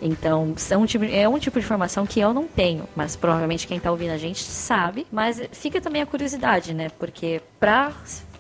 [0.00, 3.78] Então, são, tipo, é um tipo de informação que eu não tenho, mas provavelmente quem
[3.78, 5.06] está ouvindo a gente sabe.
[5.10, 6.90] Mas fica também a curiosidade, né?
[6.98, 7.92] Porque para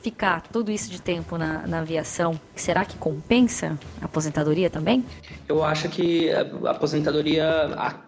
[0.02, 5.04] ficar tudo isso de tempo na, na aviação, será que compensa a aposentadoria também?
[5.48, 7.46] Eu acho que a aposentadoria,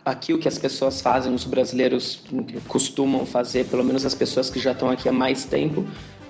[0.04, 2.22] aqui o que as pessoas fazem, os brasileiros
[2.66, 5.86] costumam fazer, pelo menos as pessoas que já estão aqui há mais tempo,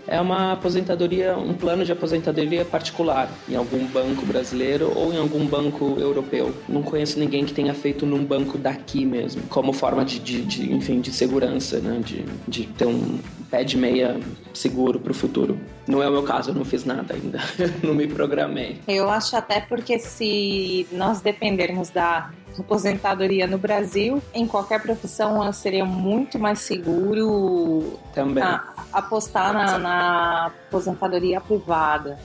[0.07, 5.47] é uma aposentadoria, um plano de aposentadoria particular em algum banco brasileiro ou em algum
[5.47, 6.55] banco europeu.
[6.69, 10.73] Não conheço ninguém que tenha feito num banco daqui mesmo, como forma de, de, de
[10.73, 12.01] enfim, de segurança, né?
[12.05, 13.19] De, de ter um
[13.51, 14.19] pé de meia
[14.53, 15.59] seguro para o futuro.
[15.87, 17.39] Não é o meu caso, eu não fiz nada ainda,
[17.83, 18.81] não me programei.
[18.89, 25.85] Eu acho até porque se nós dependermos da aposentadoria no Brasil, em qualquer profissão seria
[25.85, 32.19] muito mais seguro também a, apostar na, na aposentadoria privada.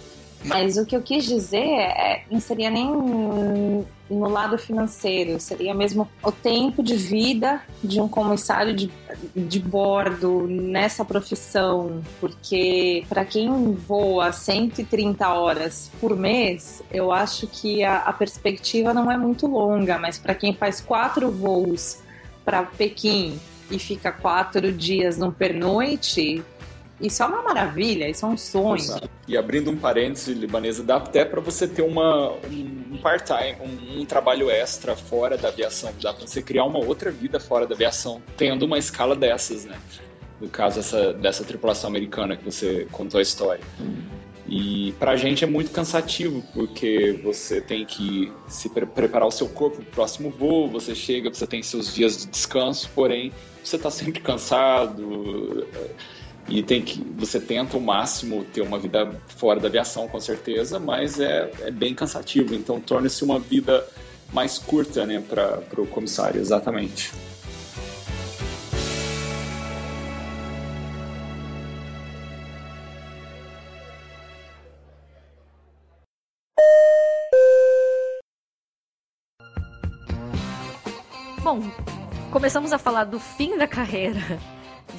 [0.43, 6.09] Mas o que eu quis dizer é, não seria nem no lado financeiro, seria mesmo
[6.23, 8.89] o tempo de vida de um comissário de,
[9.35, 17.83] de bordo nessa profissão, porque para quem voa 130 horas por mês, eu acho que
[17.83, 21.99] a, a perspectiva não é muito longa, mas para quem faz quatro voos
[22.43, 26.43] para Pequim e fica quatro dias no pernoite,
[27.01, 28.99] isso é uma maravilha, isso é um sonho.
[29.27, 34.05] E abrindo um parêntese, libanesa, dá até para você ter uma, um part-time, um, um,
[34.05, 35.93] trabalho extra fora da aviação.
[36.01, 39.77] Dá para você criar uma outra vida fora da aviação, tendo uma escala dessas, né?
[40.41, 43.63] No caso essa, dessa tripulação americana que você contou a história.
[44.47, 49.47] E pra gente é muito cansativo, porque você tem que se pre preparar o seu
[49.47, 53.31] corpo para o próximo voo, você chega, você tem seus dias de descanso, porém
[53.63, 55.67] você está sempre cansado
[56.49, 60.79] e tem que você tenta o máximo ter uma vida fora da aviação com certeza
[60.79, 62.55] mas é, é bem cansativo.
[62.55, 63.85] Então torna-se uma vida
[64.33, 67.11] mais curta né para o comissário exatamente.
[81.41, 81.61] Bom,
[82.31, 84.19] começamos a falar do fim da carreira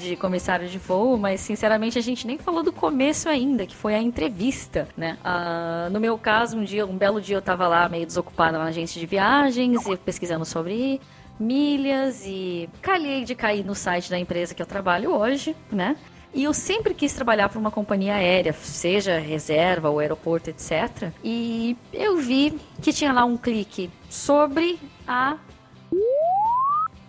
[0.00, 3.94] de comissário de voo, mas sinceramente a gente nem falou do começo ainda, que foi
[3.94, 5.18] a entrevista, né?
[5.24, 8.64] Uh, no meu caso, um dia, um belo dia eu tava lá meio desocupada na
[8.64, 11.00] agência de viagens e pesquisando sobre
[11.38, 15.96] milhas e calhei de cair no site da empresa que eu trabalho hoje, né?
[16.32, 21.10] E eu sempre quis trabalhar para uma companhia aérea, seja reserva ou aeroporto, etc.
[21.24, 25.36] E eu vi que tinha lá um clique sobre a.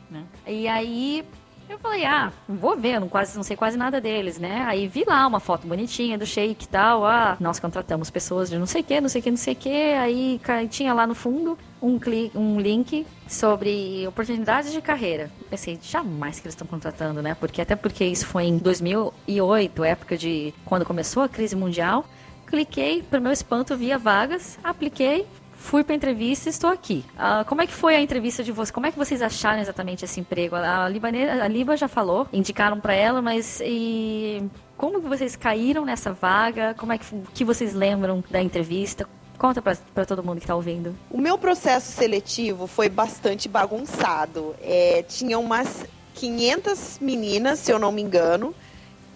[0.09, 0.23] Né?
[0.47, 1.23] E aí
[1.71, 4.63] eu falei, ah, vou ver, não, quase, não sei quase nada deles, né?
[4.67, 7.05] Aí vi lá uma foto bonitinha do Sheik e tal.
[7.05, 9.53] Ah, nós contratamos pessoas de não sei o que, não sei o que, não sei
[9.53, 9.69] o que.
[9.69, 15.31] Aí tinha lá no fundo um, clique, um link sobre oportunidades de carreira.
[15.49, 17.35] Pensei, jamais que eles estão contratando, né?
[17.35, 22.05] Porque até porque isso foi em 2008, época de quando começou a crise mundial.
[22.45, 25.25] Cliquei, para meu espanto, via vagas, apliquei,
[25.61, 27.05] fui para entrevista e estou aqui.
[27.15, 28.71] Uh, como é que foi a entrevista de vocês?
[28.71, 30.55] Como é que vocês acharam exatamente esse emprego?
[30.55, 34.43] A, a Liba já falou, indicaram para ela, mas e
[34.75, 36.73] como vocês caíram nessa vaga?
[36.73, 39.07] Como é que, que vocês lembram da entrevista?
[39.37, 40.95] Conta para todo mundo que está ouvindo.
[41.09, 44.55] O meu processo seletivo foi bastante bagunçado.
[44.61, 45.85] É, tinha umas
[46.15, 48.53] 500 meninas, se eu não me engano.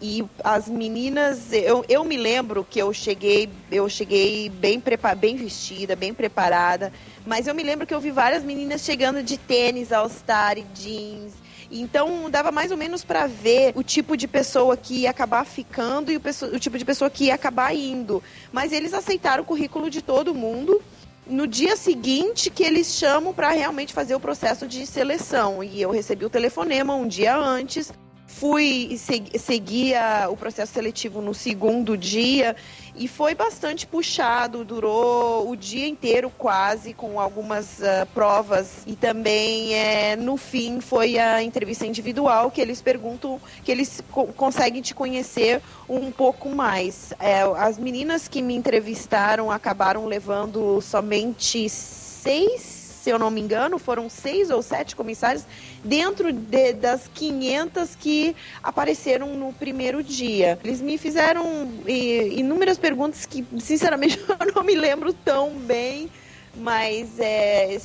[0.01, 4.81] E as meninas, eu, eu me lembro que eu cheguei, eu cheguei bem,
[5.17, 6.91] bem vestida, bem preparada,
[7.25, 11.33] mas eu me lembro que eu vi várias meninas chegando de tênis, all-star jeans,
[11.71, 16.11] Então dava mais ou menos para ver o tipo de pessoa que ia acabar ficando
[16.11, 16.21] e o,
[16.53, 18.21] o tipo de pessoa que ia acabar indo.
[18.51, 20.81] Mas eles aceitaram o currículo de todo mundo
[21.25, 25.63] no dia seguinte que eles chamam para realmente fazer o processo de seleção.
[25.63, 27.91] E eu recebi o telefonema um dia antes
[28.39, 32.53] fui seguia o processo seletivo no segundo dia
[32.93, 39.73] e foi bastante puxado, durou o dia inteiro quase com algumas uh, provas e também
[39.73, 44.93] é, no fim foi a entrevista individual que eles perguntam que eles co conseguem te
[44.93, 47.13] conhecer um pouco mais.
[47.19, 52.74] É, as meninas que me entrevistaram acabaram levando somente seis
[53.05, 55.45] se eu não me engano, foram seis ou sete comissários
[55.83, 60.57] dentro de, das 500 que apareceram no primeiro dia.
[60.63, 61.45] Eles me fizeram
[61.85, 66.09] inúmeras perguntas que, sinceramente, eu não me lembro tão bem,
[66.57, 67.77] mas é,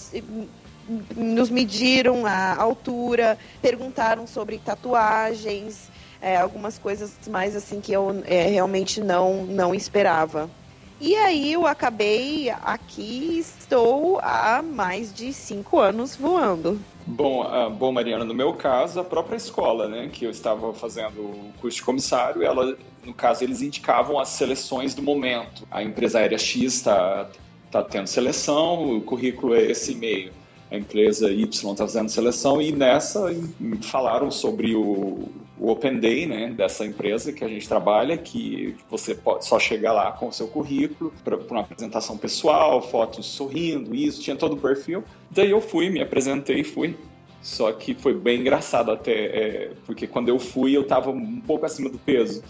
[1.15, 5.91] nos mediram a altura, perguntaram sobre tatuagens,
[6.23, 10.49] é, algumas coisas mais assim que eu é, realmente não, não esperava.
[11.01, 16.79] E aí eu acabei aqui, estou há mais de cinco anos voando.
[17.07, 21.23] Bom, uh, bom, Mariana, no meu caso, a própria escola, né, que eu estava fazendo
[21.23, 25.67] o curso de comissário, ela, no caso, eles indicavam as seleções do momento.
[25.71, 27.31] A empresa aérea X está
[27.71, 30.33] tá tendo seleção, o currículo é esse e-mail.
[30.71, 33.27] A empresa Y está fazendo seleção e nessa
[33.83, 39.15] falaram sobre o, o Open Day, né, dessa empresa que a gente trabalha, que você
[39.15, 44.23] pode só chegar lá com o seu currículo para uma apresentação pessoal, fotos sorrindo, isso,
[44.23, 45.03] tinha todo o perfil.
[45.31, 46.97] Daí eu fui, me apresentei e fui.
[47.43, 51.67] Só que foi bem engraçado até, é, porque quando eu fui eu estava um pouco
[51.67, 52.43] acima do peso.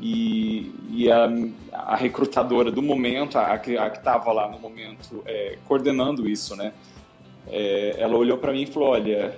[0.00, 1.28] E, e a,
[1.72, 6.72] a, recrutadora do momento, a, a que estava lá no momento é, coordenando isso, né?
[7.48, 9.36] É, ela olhou para mim e falou: Olha,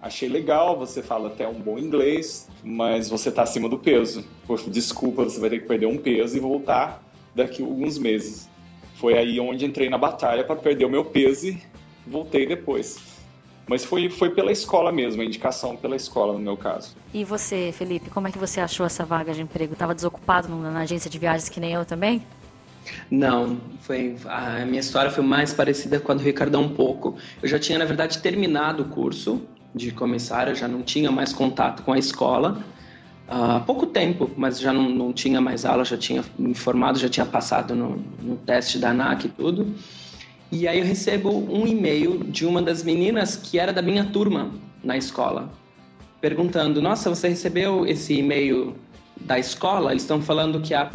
[0.00, 4.24] achei legal, você fala até um bom inglês, mas você está acima do peso.
[4.46, 7.02] Poxa, desculpa, você vai ter que perder um peso e voltar
[7.34, 8.48] daqui a alguns meses.
[8.94, 11.62] Foi aí onde entrei na batalha para perder o meu peso e
[12.06, 13.16] voltei depois.
[13.68, 16.96] Mas foi, foi pela escola mesmo, a indicação pela escola no meu caso.
[17.12, 19.72] E você, Felipe, como é que você achou essa vaga de emprego?
[19.72, 22.22] Estava desocupado na agência de viagens que nem eu também?
[23.10, 27.16] Não, foi a minha história foi mais parecida com a do Ricardão um pouco.
[27.42, 29.42] Eu já tinha na verdade terminado o curso
[29.74, 32.64] de comissário, já não tinha mais contato com a escola.
[33.28, 37.08] Há pouco tempo, mas já não, não tinha mais aula, já tinha me formado, já
[37.08, 39.74] tinha passado no, no teste da ANAC e tudo.
[40.50, 44.52] E aí eu recebo um e-mail de uma das meninas que era da minha turma
[44.82, 45.50] na escola,
[46.20, 48.76] perguntando: Nossa, você recebeu esse e-mail
[49.20, 49.90] da escola?
[49.90, 50.88] Eles estão falando que a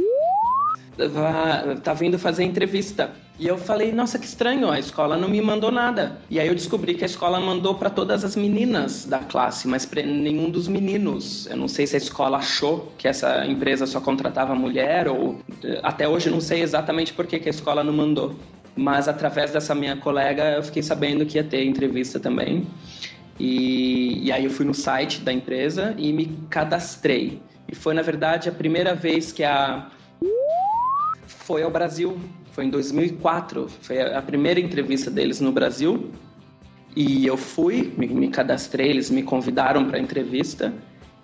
[1.83, 3.11] tá vindo fazer entrevista.
[3.39, 6.19] E eu falei, nossa, que estranho, a escola não me mandou nada.
[6.29, 9.85] E aí eu descobri que a escola mandou para todas as meninas da classe, mas
[9.85, 11.47] para nenhum dos meninos.
[11.47, 15.39] Eu não sei se a escola achou que essa empresa só contratava mulher ou
[15.81, 18.35] até hoje não sei exatamente por que, que a escola não mandou.
[18.75, 22.67] Mas através dessa minha colega eu fiquei sabendo que ia ter entrevista também.
[23.39, 27.41] E, e aí eu fui no site da empresa e me cadastrei.
[27.67, 29.89] E foi, na verdade, a primeira vez que a
[31.43, 32.17] foi ao Brasil.
[32.51, 33.67] Foi em 2004.
[33.81, 36.11] Foi a primeira entrevista deles no Brasil.
[36.95, 40.73] E eu fui, me, me cadastrei, eles me convidaram para a entrevista.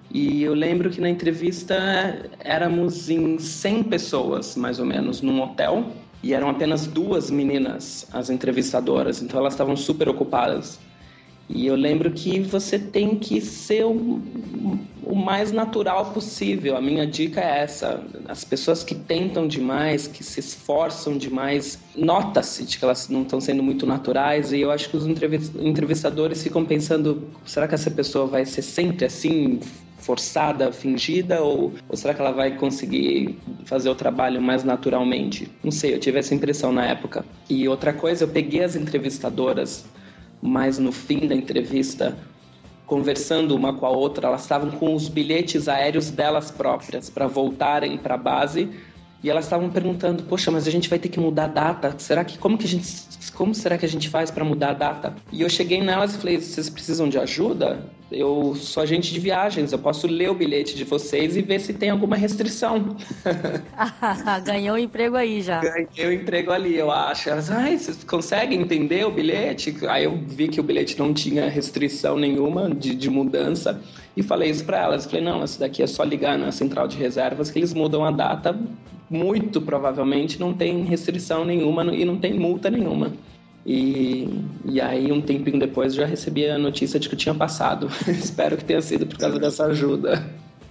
[0.10, 5.92] E eu lembro que na entrevista éramos em 100 pessoas, mais ou menos, num hotel.
[6.24, 9.22] E eram apenas duas meninas, as entrevistadoras.
[9.22, 10.80] Então elas estavam super ocupadas.
[11.50, 14.22] E eu lembro que você tem que ser o,
[15.04, 16.76] o, mais natural possível.
[16.76, 22.66] A minha dica é essa: as pessoas que tentam demais, que se esforçam demais, nota-se
[22.66, 24.52] de que elas não estão sendo muito naturais.
[24.52, 29.06] E eu acho que os entrevistadores ficam pensando: será que essa pessoa vai ser sempre
[29.06, 29.60] assim?
[29.98, 35.52] forçada, fingida, ou, ou será que ela vai conseguir fazer o trabalho mais naturalmente?
[35.64, 37.26] Não sei, eu tive essa impressão na época.
[37.50, 39.86] E outra coisa, eu peguei as entrevistadoras
[40.42, 42.18] mas no fim da entrevista,
[42.86, 47.98] conversando uma com a outra, elas estavam com os bilhetes aéreos delas próprias para voltarem
[47.98, 48.70] para a base
[49.24, 51.96] e elas estavam perguntando: "Poxa, mas a gente vai ter que mudar a data.
[51.98, 52.88] Será que como que a gente
[53.34, 56.18] como será que a gente faz para mudar a data?" E eu cheguei nelas e
[56.18, 57.92] falei: "Vocês precisam de ajuda?
[58.12, 61.74] Eu sou agente de viagens, eu posso ler o bilhete de vocês e ver se
[61.74, 62.96] tem alguma restrição."
[64.46, 65.60] Ganhou o um emprego aí já.
[65.60, 67.30] Ganhei o um emprego ali, eu acho.
[67.30, 69.76] Elas, ai, vocês conseguem entender o bilhete?
[69.88, 73.82] Aí eu vi que o bilhete não tinha restrição nenhuma de, de mudança
[74.16, 75.06] e falei isso para elas.
[75.06, 78.12] Falei, não, isso daqui é só ligar na central de reservas que eles mudam a
[78.12, 78.58] data
[79.10, 83.14] muito provavelmente não tem restrição nenhuma e não tem multa nenhuma.
[83.70, 84.30] E,
[84.64, 87.90] e aí, um tempinho depois, já recebi a notícia de que eu tinha passado.
[88.08, 90.26] Espero que tenha sido por causa dessa ajuda.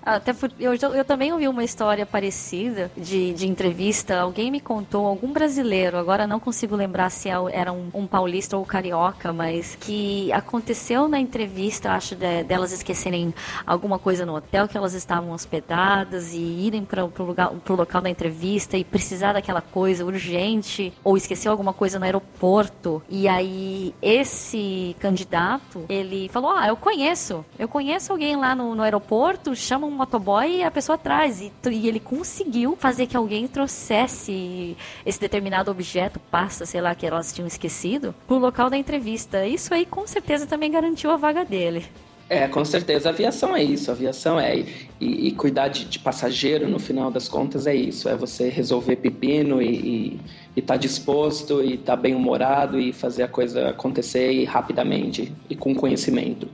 [0.06, 4.20] Até por, eu, eu também ouvi uma história parecida de, de entrevista.
[4.20, 8.56] Alguém me contou, algum brasileiro, agora não consigo lembrar se é era um, um paulista
[8.56, 13.34] ou carioca, mas que aconteceu na entrevista, acho, de, delas esquecerem
[13.66, 18.78] alguma coisa no hotel que elas estavam hospedadas e irem para o local da entrevista
[18.78, 23.02] e precisar daquela coisa urgente, ou esqueceu alguma coisa no aeroporto.
[23.08, 28.82] E aí, esse candidato, ele falou: Ah, eu conheço, eu conheço alguém lá no, no
[28.84, 31.40] aeroporto, chama um motoboy e a pessoa traz.
[31.40, 37.06] E, e, ele conseguiu fazer que alguém trouxesse esse determinado objeto, pasta, sei lá, que
[37.06, 39.46] elas tinham esquecido, pro local da entrevista.
[39.46, 41.84] Isso aí com certeza também garantiu a vaga dele.
[42.28, 43.08] É, com certeza.
[43.08, 43.90] A aviação é isso.
[43.90, 44.58] A aviação é.
[45.00, 48.08] E, e cuidar de, de, passageiro, no final das contas, é isso.
[48.08, 50.20] É você resolver pepino e
[50.56, 55.32] estar tá disposto e estar tá bem humorado e fazer a coisa acontecer e rapidamente
[55.48, 56.48] e com conhecimento.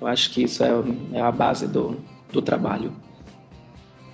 [0.00, 0.70] Eu acho que isso é,
[1.14, 1.96] é a base do,
[2.32, 2.92] do trabalho.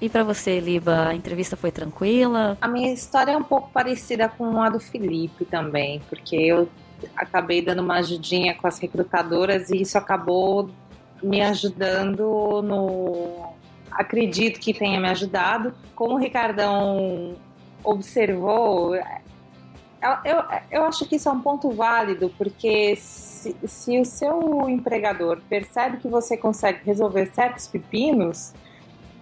[0.01, 2.59] E para você, Liba, a entrevista foi tranquila?
[2.61, 6.69] A minha história é um pouco parecida com a do Felipe também, porque eu
[7.17, 10.69] acabei dando uma ajudinha com as recrutadoras e isso acabou
[11.23, 13.55] me ajudando no.
[13.91, 15.73] Acredito que tenha me ajudado.
[15.95, 17.37] Como o Ricardão
[17.83, 18.95] observou,
[20.25, 25.41] eu, eu, acho que isso é um ponto válido, porque se, se o seu empregador
[25.49, 28.53] percebe que você consegue resolver certos pepinos,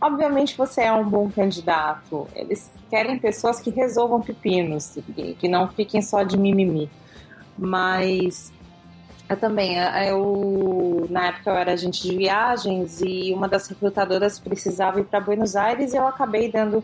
[0.01, 2.26] obviamente você é um bom candidato.
[2.35, 4.99] Eles querem pessoas que resolvam pepinos,
[5.39, 6.91] que não fiquem só de mimimi.
[7.57, 8.53] Mas
[9.28, 9.76] eu também,
[10.09, 15.20] eu na época eu era agente de viagens e uma das recrutadoras precisava ir para
[15.20, 16.83] Buenos Aires e eu acabei dando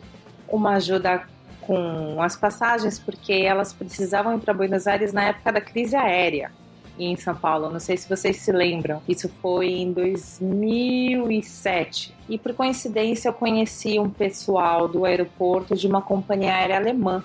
[0.48, 1.26] uma ajuda
[1.68, 6.50] com as passagens porque elas precisavam ir para Buenos Aires na época da crise aérea
[6.98, 7.68] em São Paulo.
[7.68, 9.02] Não sei se vocês se lembram.
[9.06, 12.14] Isso foi em 2007.
[12.26, 17.22] E por coincidência eu conheci um pessoal do aeroporto de uma companhia aérea alemã.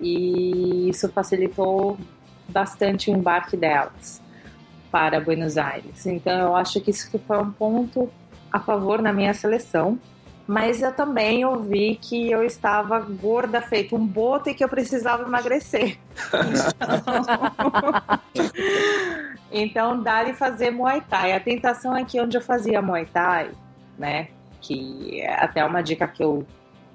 [0.00, 1.96] E isso facilitou
[2.48, 4.20] bastante o embarque delas
[4.90, 6.06] para Buenos Aires.
[6.06, 8.10] Então eu acho que isso foi um ponto
[8.50, 9.96] a favor na minha seleção
[10.50, 15.22] mas eu também ouvi que eu estava gorda, feito um boto e que eu precisava
[15.22, 15.96] emagrecer.
[19.52, 21.32] Então, então dá-lhe fazer Muay Thai.
[21.34, 23.50] A tentação é que onde eu fazia Muay Thai,
[23.96, 24.28] né,
[24.60, 26.44] que é até uma dica que eu,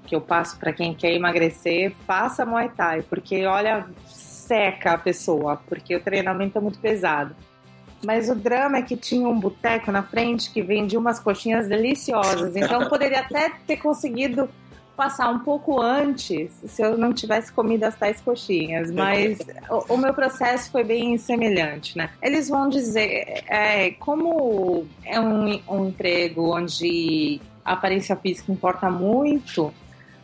[0.06, 5.60] que eu passo para quem quer emagrecer, faça Muay Thai, porque olha, seca a pessoa,
[5.66, 7.34] porque o treinamento é muito pesado.
[8.06, 12.54] Mas o drama é que tinha um boteco na frente que vendia umas coxinhas deliciosas.
[12.54, 14.48] Então poderia até ter conseguido
[14.96, 18.92] passar um pouco antes se eu não tivesse comido as tais coxinhas.
[18.92, 22.10] Mas o, o, meu processo foi bem semelhante, né?
[22.22, 29.74] Eles vão dizer, é, como é um, um emprego onde a aparência física importa muito,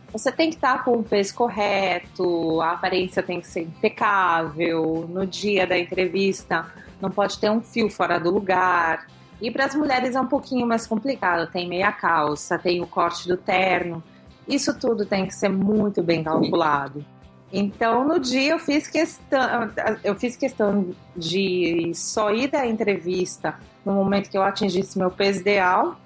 [0.09, 5.05] você tem que estar com o peso correto, a aparência tem que ser impecável.
[5.09, 6.65] No dia da entrevista,
[7.03, 9.05] não pode ter um fio fora do lugar.
[9.41, 11.51] E para as mulheres é um pouquinho mais complicado.
[11.51, 14.01] Tem meia calça, tem o corte do terno.
[14.47, 17.05] Isso tudo tem que ser muito bem calculado.
[17.51, 19.69] Então, no dia eu fiz questão,
[20.03, 25.41] eu fiz questão de só ir da entrevista no momento que eu atingisse meu peso
[25.41, 25.97] ideal,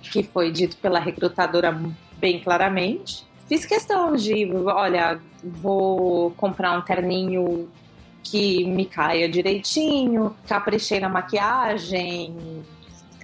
[0.00, 1.78] que foi dito pela recrutadora
[2.18, 3.26] bem claramente.
[3.46, 7.68] Fiz questão de, olha, vou comprar um terninho
[8.30, 12.34] que me caia direitinho, caprichei na maquiagem,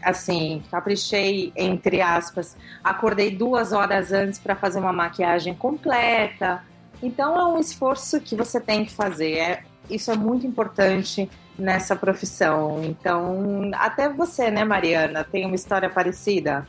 [0.03, 6.63] assim, caprichei entre aspas, acordei duas horas antes para fazer uma maquiagem completa.
[7.03, 9.33] Então é um esforço que você tem que fazer.
[9.39, 11.29] É, isso é muito importante
[11.59, 12.83] nessa profissão.
[12.85, 16.67] Então, até você, né, Mariana, tem uma história parecida?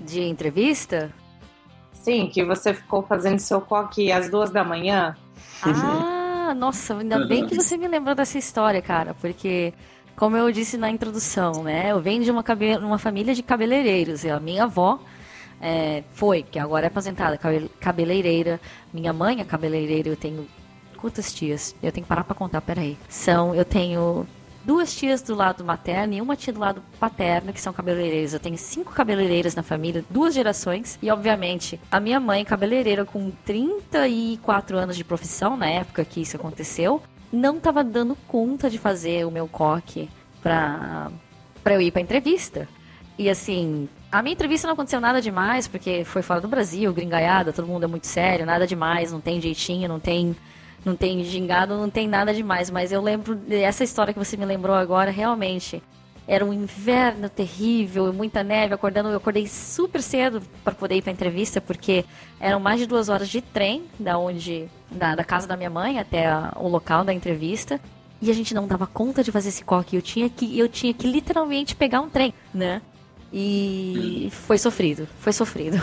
[0.00, 1.12] De entrevista?
[1.92, 5.16] Sim, que você ficou fazendo seu coque às duas da manhã.
[5.62, 6.21] Ah!
[6.54, 9.72] Nossa, ainda bem que você me lembrou dessa história, cara, porque
[10.16, 11.90] como eu disse na introdução, né?
[11.90, 12.76] Eu venho de uma, cabe...
[12.76, 14.24] uma família de cabeleireiros.
[14.24, 15.00] E a minha avó
[15.60, 17.38] é, foi, que agora é aposentada,
[17.80, 18.60] cabeleireira.
[18.92, 20.08] Minha mãe é cabeleireira.
[20.08, 20.46] Eu tenho
[20.96, 21.74] quantas tias?
[21.82, 22.96] Eu tenho que parar para contar, peraí.
[23.08, 24.26] São, eu tenho
[24.64, 28.32] duas tias do lado materno e uma tia do lado paterno, que são cabeleireiras.
[28.32, 30.98] Eu tenho cinco cabeleireiras na família, duas gerações.
[31.02, 36.36] E, obviamente, a minha mãe, cabeleireira com 34 anos de profissão, na época que isso
[36.36, 37.02] aconteceu,
[37.32, 40.08] não estava dando conta de fazer o meu coque
[40.42, 41.10] pra,
[41.62, 42.68] pra eu ir pra entrevista.
[43.18, 47.52] E, assim, a minha entrevista não aconteceu nada demais, porque foi fora do Brasil, gringaiada,
[47.52, 50.34] todo mundo é muito sério, nada demais, não tem jeitinho, não tem
[50.84, 52.70] não tem gingado, não tem nada demais.
[52.70, 55.82] Mas eu lembro essa história que você me lembrou agora, realmente.
[56.26, 61.10] Era um inverno terrível, muita neve, acordando, eu acordei super cedo para poder ir para
[61.10, 62.04] a entrevista, porque
[62.38, 65.98] eram mais de duas horas de trem da onde da, da casa da minha mãe
[65.98, 67.80] até a, o local da entrevista.
[68.20, 69.96] E a gente não dava conta de fazer esse coque.
[69.96, 72.80] Eu tinha que, eu tinha que literalmente pegar um trem, né?
[73.32, 75.82] E foi sofrido, foi sofrido.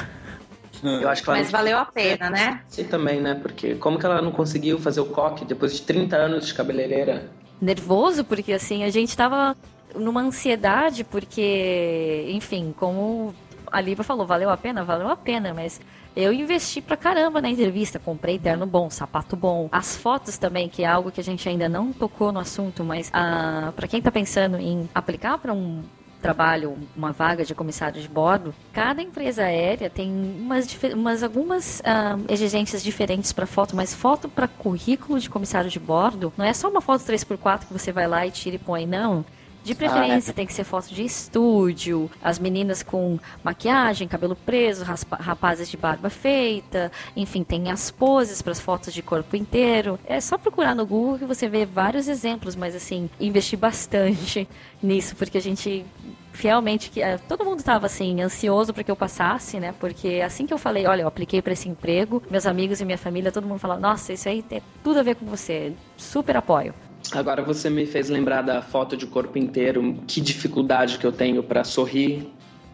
[0.83, 2.61] Eu acho que Mas valeu a pena, né?
[2.67, 3.35] Sim, também, né?
[3.35, 7.29] Porque como que ela não conseguiu fazer o coque depois de 30 anos de cabeleireira?
[7.61, 9.55] Nervoso, porque assim, a gente tava
[9.95, 13.33] numa ansiedade, porque, enfim, como
[13.71, 14.83] a Liva falou, valeu a pena?
[14.83, 15.81] Valeu a pena, mas
[16.15, 20.83] eu investi pra caramba na entrevista, comprei terno bom, sapato bom, as fotos também, que
[20.83, 24.11] é algo que a gente ainda não tocou no assunto, mas ah, para quem tá
[24.11, 25.83] pensando em aplicar para um
[26.21, 32.17] trabalho, uma vaga de comissário de bordo, cada empresa aérea tem umas, umas algumas ah,
[32.27, 36.69] exigências diferentes para foto, mas foto para currículo de comissário de bordo não é só
[36.69, 39.25] uma foto 3x4 que você vai lá e tira e põe, não.
[39.69, 45.69] De preferência, tem que ser foto de estúdio, as meninas com maquiagem, cabelo preso, rapazes
[45.69, 49.99] de barba feita, enfim, tem as poses para as fotos de corpo inteiro.
[50.07, 54.49] É só procurar no Google que você vê vários exemplos, mas assim, investi bastante
[54.81, 55.85] nisso, porque a gente
[56.33, 59.71] realmente que eh, todo mundo estava assim ansioso para que eu passasse, né?
[59.79, 62.97] Porque assim que eu falei, olha, eu apliquei para esse emprego, meus amigos e minha
[62.97, 66.73] família, todo mundo falou, nossa, isso aí tem tudo a ver com você, super apoio.
[67.11, 69.95] Agora você me fez lembrar da foto de corpo inteiro.
[70.07, 72.27] Que dificuldade que eu tenho para sorrir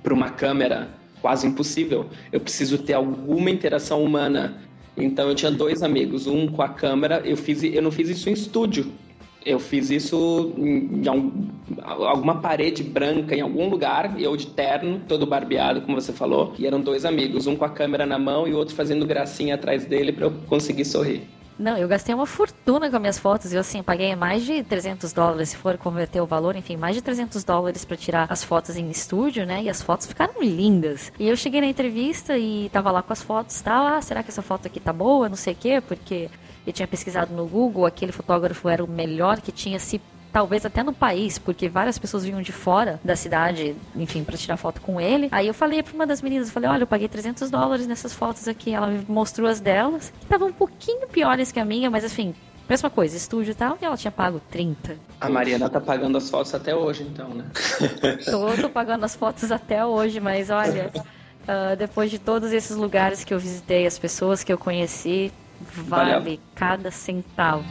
[0.03, 0.89] para uma câmera,
[1.21, 2.07] quase impossível.
[2.31, 4.61] Eu preciso ter alguma interação humana.
[4.97, 7.21] Então eu tinha dois amigos, um com a câmera.
[7.25, 8.91] Eu fiz, eu não fiz isso em estúdio.
[9.45, 11.31] Eu fiz isso em, em algum-
[11.83, 16.55] alguma parede branca em algum lugar, eu de terno, todo barbeado, como você falou.
[16.57, 19.85] E eram dois amigos, um com a câmera na mão e outro fazendo gracinha atrás
[19.85, 21.27] dele para eu conseguir sorrir.
[21.57, 23.53] Não, eu gastei uma fortuna com as minhas fotos.
[23.53, 27.01] Eu, assim, paguei mais de 300 dólares, se for converter o valor, enfim, mais de
[27.01, 29.63] 300 dólares para tirar as fotos em estúdio, né?
[29.63, 31.13] E as fotos ficaram lindas.
[31.17, 33.97] E eu cheguei na entrevista e tava lá com as fotos, tá?
[33.97, 35.29] Ah, será que essa foto aqui tá boa?
[35.29, 36.29] Não sei o quê, porque
[36.67, 40.01] eu tinha pesquisado no Google, aquele fotógrafo era o melhor que tinha se
[40.35, 44.57] talvez até no país, porque várias pessoas vinham de fora da cidade, enfim, para tirar
[44.57, 45.29] foto com ele.
[45.31, 48.11] Aí eu falei para uma das meninas, eu falei, olha, eu paguei 300 dólares nessas
[48.11, 48.73] fotos aqui.
[48.73, 52.35] Ela me mostrou as delas, que estavam um pouquinho piores que a minha, mas assim,
[52.67, 54.97] mesma coisa, estúdio e tal, e ela tinha pago 30.
[55.21, 57.45] A Mariana tá pagando as fotos até hoje, então, né?
[58.29, 60.91] Tô, tô pagando as fotos até hoje, mas olha,
[61.47, 65.31] ah, depois de todos esses lugares que eu visitei, as pessoas que eu conheci,
[65.61, 66.39] vale Valeu.
[66.53, 67.63] cada centavo.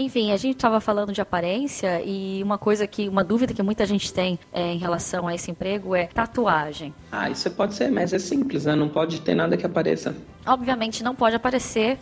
[0.00, 3.84] Enfim, a gente estava falando de aparência e uma coisa que, uma dúvida que muita
[3.84, 6.94] gente tem é, em relação a esse emprego é tatuagem.
[7.12, 8.74] Ah, isso pode ser, mas é simples, né?
[8.74, 10.16] Não pode ter nada que apareça.
[10.46, 11.98] Obviamente não pode aparecer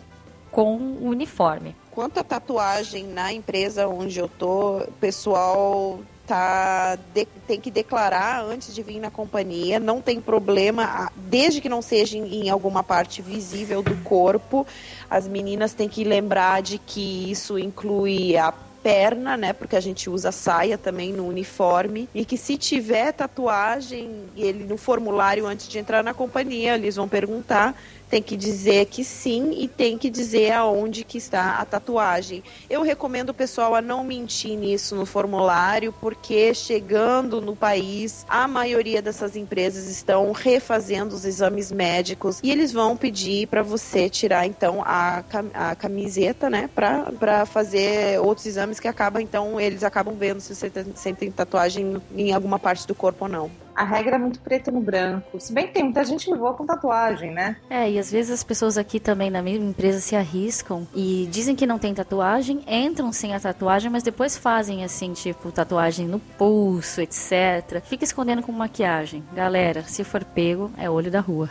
[0.49, 1.75] com o uniforme.
[1.91, 5.99] Quanto à tatuagem na empresa onde eu tô, o pessoal
[6.29, 11.67] tá de- tem que declarar antes de vir na companhia, não tem problema, desde que
[11.67, 14.65] não seja em, em alguma parte visível do corpo.
[15.09, 19.53] As meninas têm que lembrar de que isso inclui a perna, né?
[19.53, 22.07] Porque a gente usa saia também no uniforme.
[22.13, 27.09] E que se tiver tatuagem, ele no formulário antes de entrar na companhia, eles vão
[27.09, 27.75] perguntar
[28.09, 32.43] tem que dizer que sim e tem que dizer aonde que está a tatuagem.
[32.69, 38.47] Eu recomendo o pessoal a não mentir nisso no formulário, porque chegando no país, a
[38.47, 44.45] maioria dessas empresas estão refazendo os exames médicos e eles vão pedir para você tirar
[44.45, 50.39] então a, a camiseta, né, para fazer outros exames que acabam então eles acabam vendo
[50.39, 53.68] se você tem tatuagem em alguma parte do corpo ou não.
[53.79, 55.39] A regra é muito preto no branco.
[55.39, 57.55] Se bem que tem muita gente que voa com tatuagem, né?
[57.69, 61.55] É, e às vezes as pessoas aqui também na mesma empresa se arriscam e dizem
[61.55, 66.19] que não tem tatuagem, entram sem a tatuagem, mas depois fazem assim, tipo, tatuagem no
[66.19, 67.81] pulso, etc.
[67.85, 69.23] Fica escondendo com maquiagem.
[69.33, 71.49] Galera, se for pego, é olho da rua.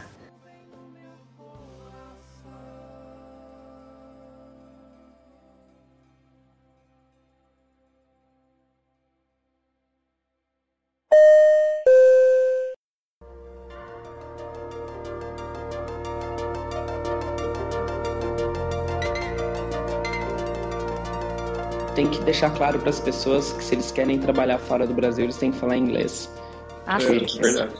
[22.29, 25.51] Deixar claro para as pessoas que se eles querem trabalhar fora do Brasil, eles têm
[25.51, 26.31] que falar inglês.
[26.87, 27.41] Ah, É, sim.
[27.41, 27.73] Verdade.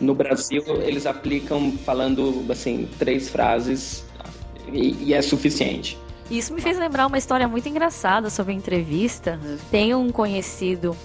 [0.00, 4.04] No Brasil, eles aplicam falando assim três frases
[4.72, 5.98] e, e é suficiente.
[6.30, 9.38] Isso me fez lembrar uma história muito engraçada sobre a entrevista.
[9.70, 10.96] Tem um conhecido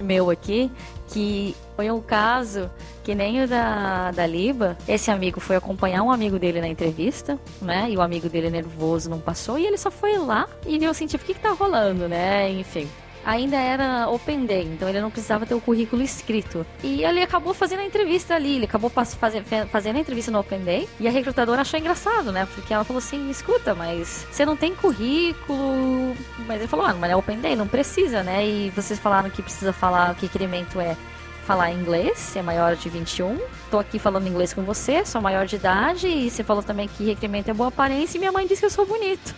[0.00, 0.70] meu aqui
[1.08, 2.70] que foi um caso
[3.02, 4.76] que nem o da, da Liba.
[4.88, 7.88] Esse amigo foi acompanhar um amigo dele na entrevista, né?
[7.90, 9.58] E o amigo dele nervoso não passou.
[9.58, 12.50] E ele só foi lá e viu assim, tipo, o que, que tá rolando, né?
[12.50, 12.88] Enfim
[13.24, 16.66] ainda era Open Day, então ele não precisava ter o currículo escrito.
[16.82, 20.88] E ele acabou fazendo a entrevista ali, ele acabou fazendo, a entrevista no Open Day
[21.00, 22.46] e a recrutadora achou engraçado, né?
[22.54, 26.16] Porque ela falou assim: escuta, mas você não tem currículo.
[26.46, 28.46] Mas ele falou: ah, mas é Open Day, não precisa, né?
[28.46, 30.96] E vocês falaram que precisa falar o que requerimento é
[31.44, 33.38] falar inglês, ser maior de 21.
[33.70, 37.04] Tô aqui falando inglês com você, sou maior de idade e você falou também que
[37.04, 39.34] requerimento é boa aparência e minha mãe disse que eu sou bonito.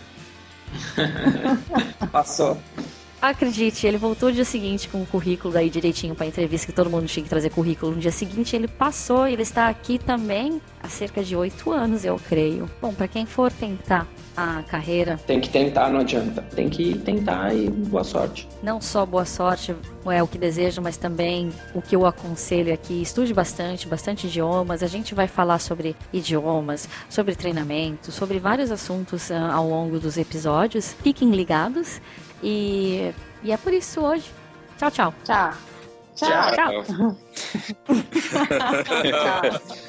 [2.11, 2.57] Passou.
[3.27, 6.89] Acredite, ele voltou no dia seguinte com o currículo daí direitinho para entrevista, que todo
[6.89, 7.91] mundo tinha que trazer currículo.
[7.91, 12.05] No dia seguinte ele passou e ele está aqui também há cerca de oito anos,
[12.05, 12.69] eu creio.
[12.81, 14.07] Bom, para quem for tentar
[14.37, 15.19] a carreira.
[15.27, 16.41] Tem que tentar, não adianta.
[16.41, 18.47] Tem que tentar e boa sorte.
[18.63, 19.75] Não só boa sorte
[20.05, 23.01] é o que desejo, mas também o que eu aconselho aqui.
[23.01, 24.83] Estude bastante, bastante idiomas.
[24.83, 30.17] A gente vai falar sobre idiomas, sobre treinamento, sobre vários assuntos uh, ao longo dos
[30.17, 30.95] episódios.
[31.01, 31.99] Fiquem ligados.
[32.43, 33.13] E,
[33.43, 34.31] e é por isso hoje.
[34.77, 35.13] Tchau, tchau.
[35.23, 35.53] Tchau.
[36.15, 36.55] Tchau.
[36.55, 36.83] Tchau.
[36.83, 37.17] tchau.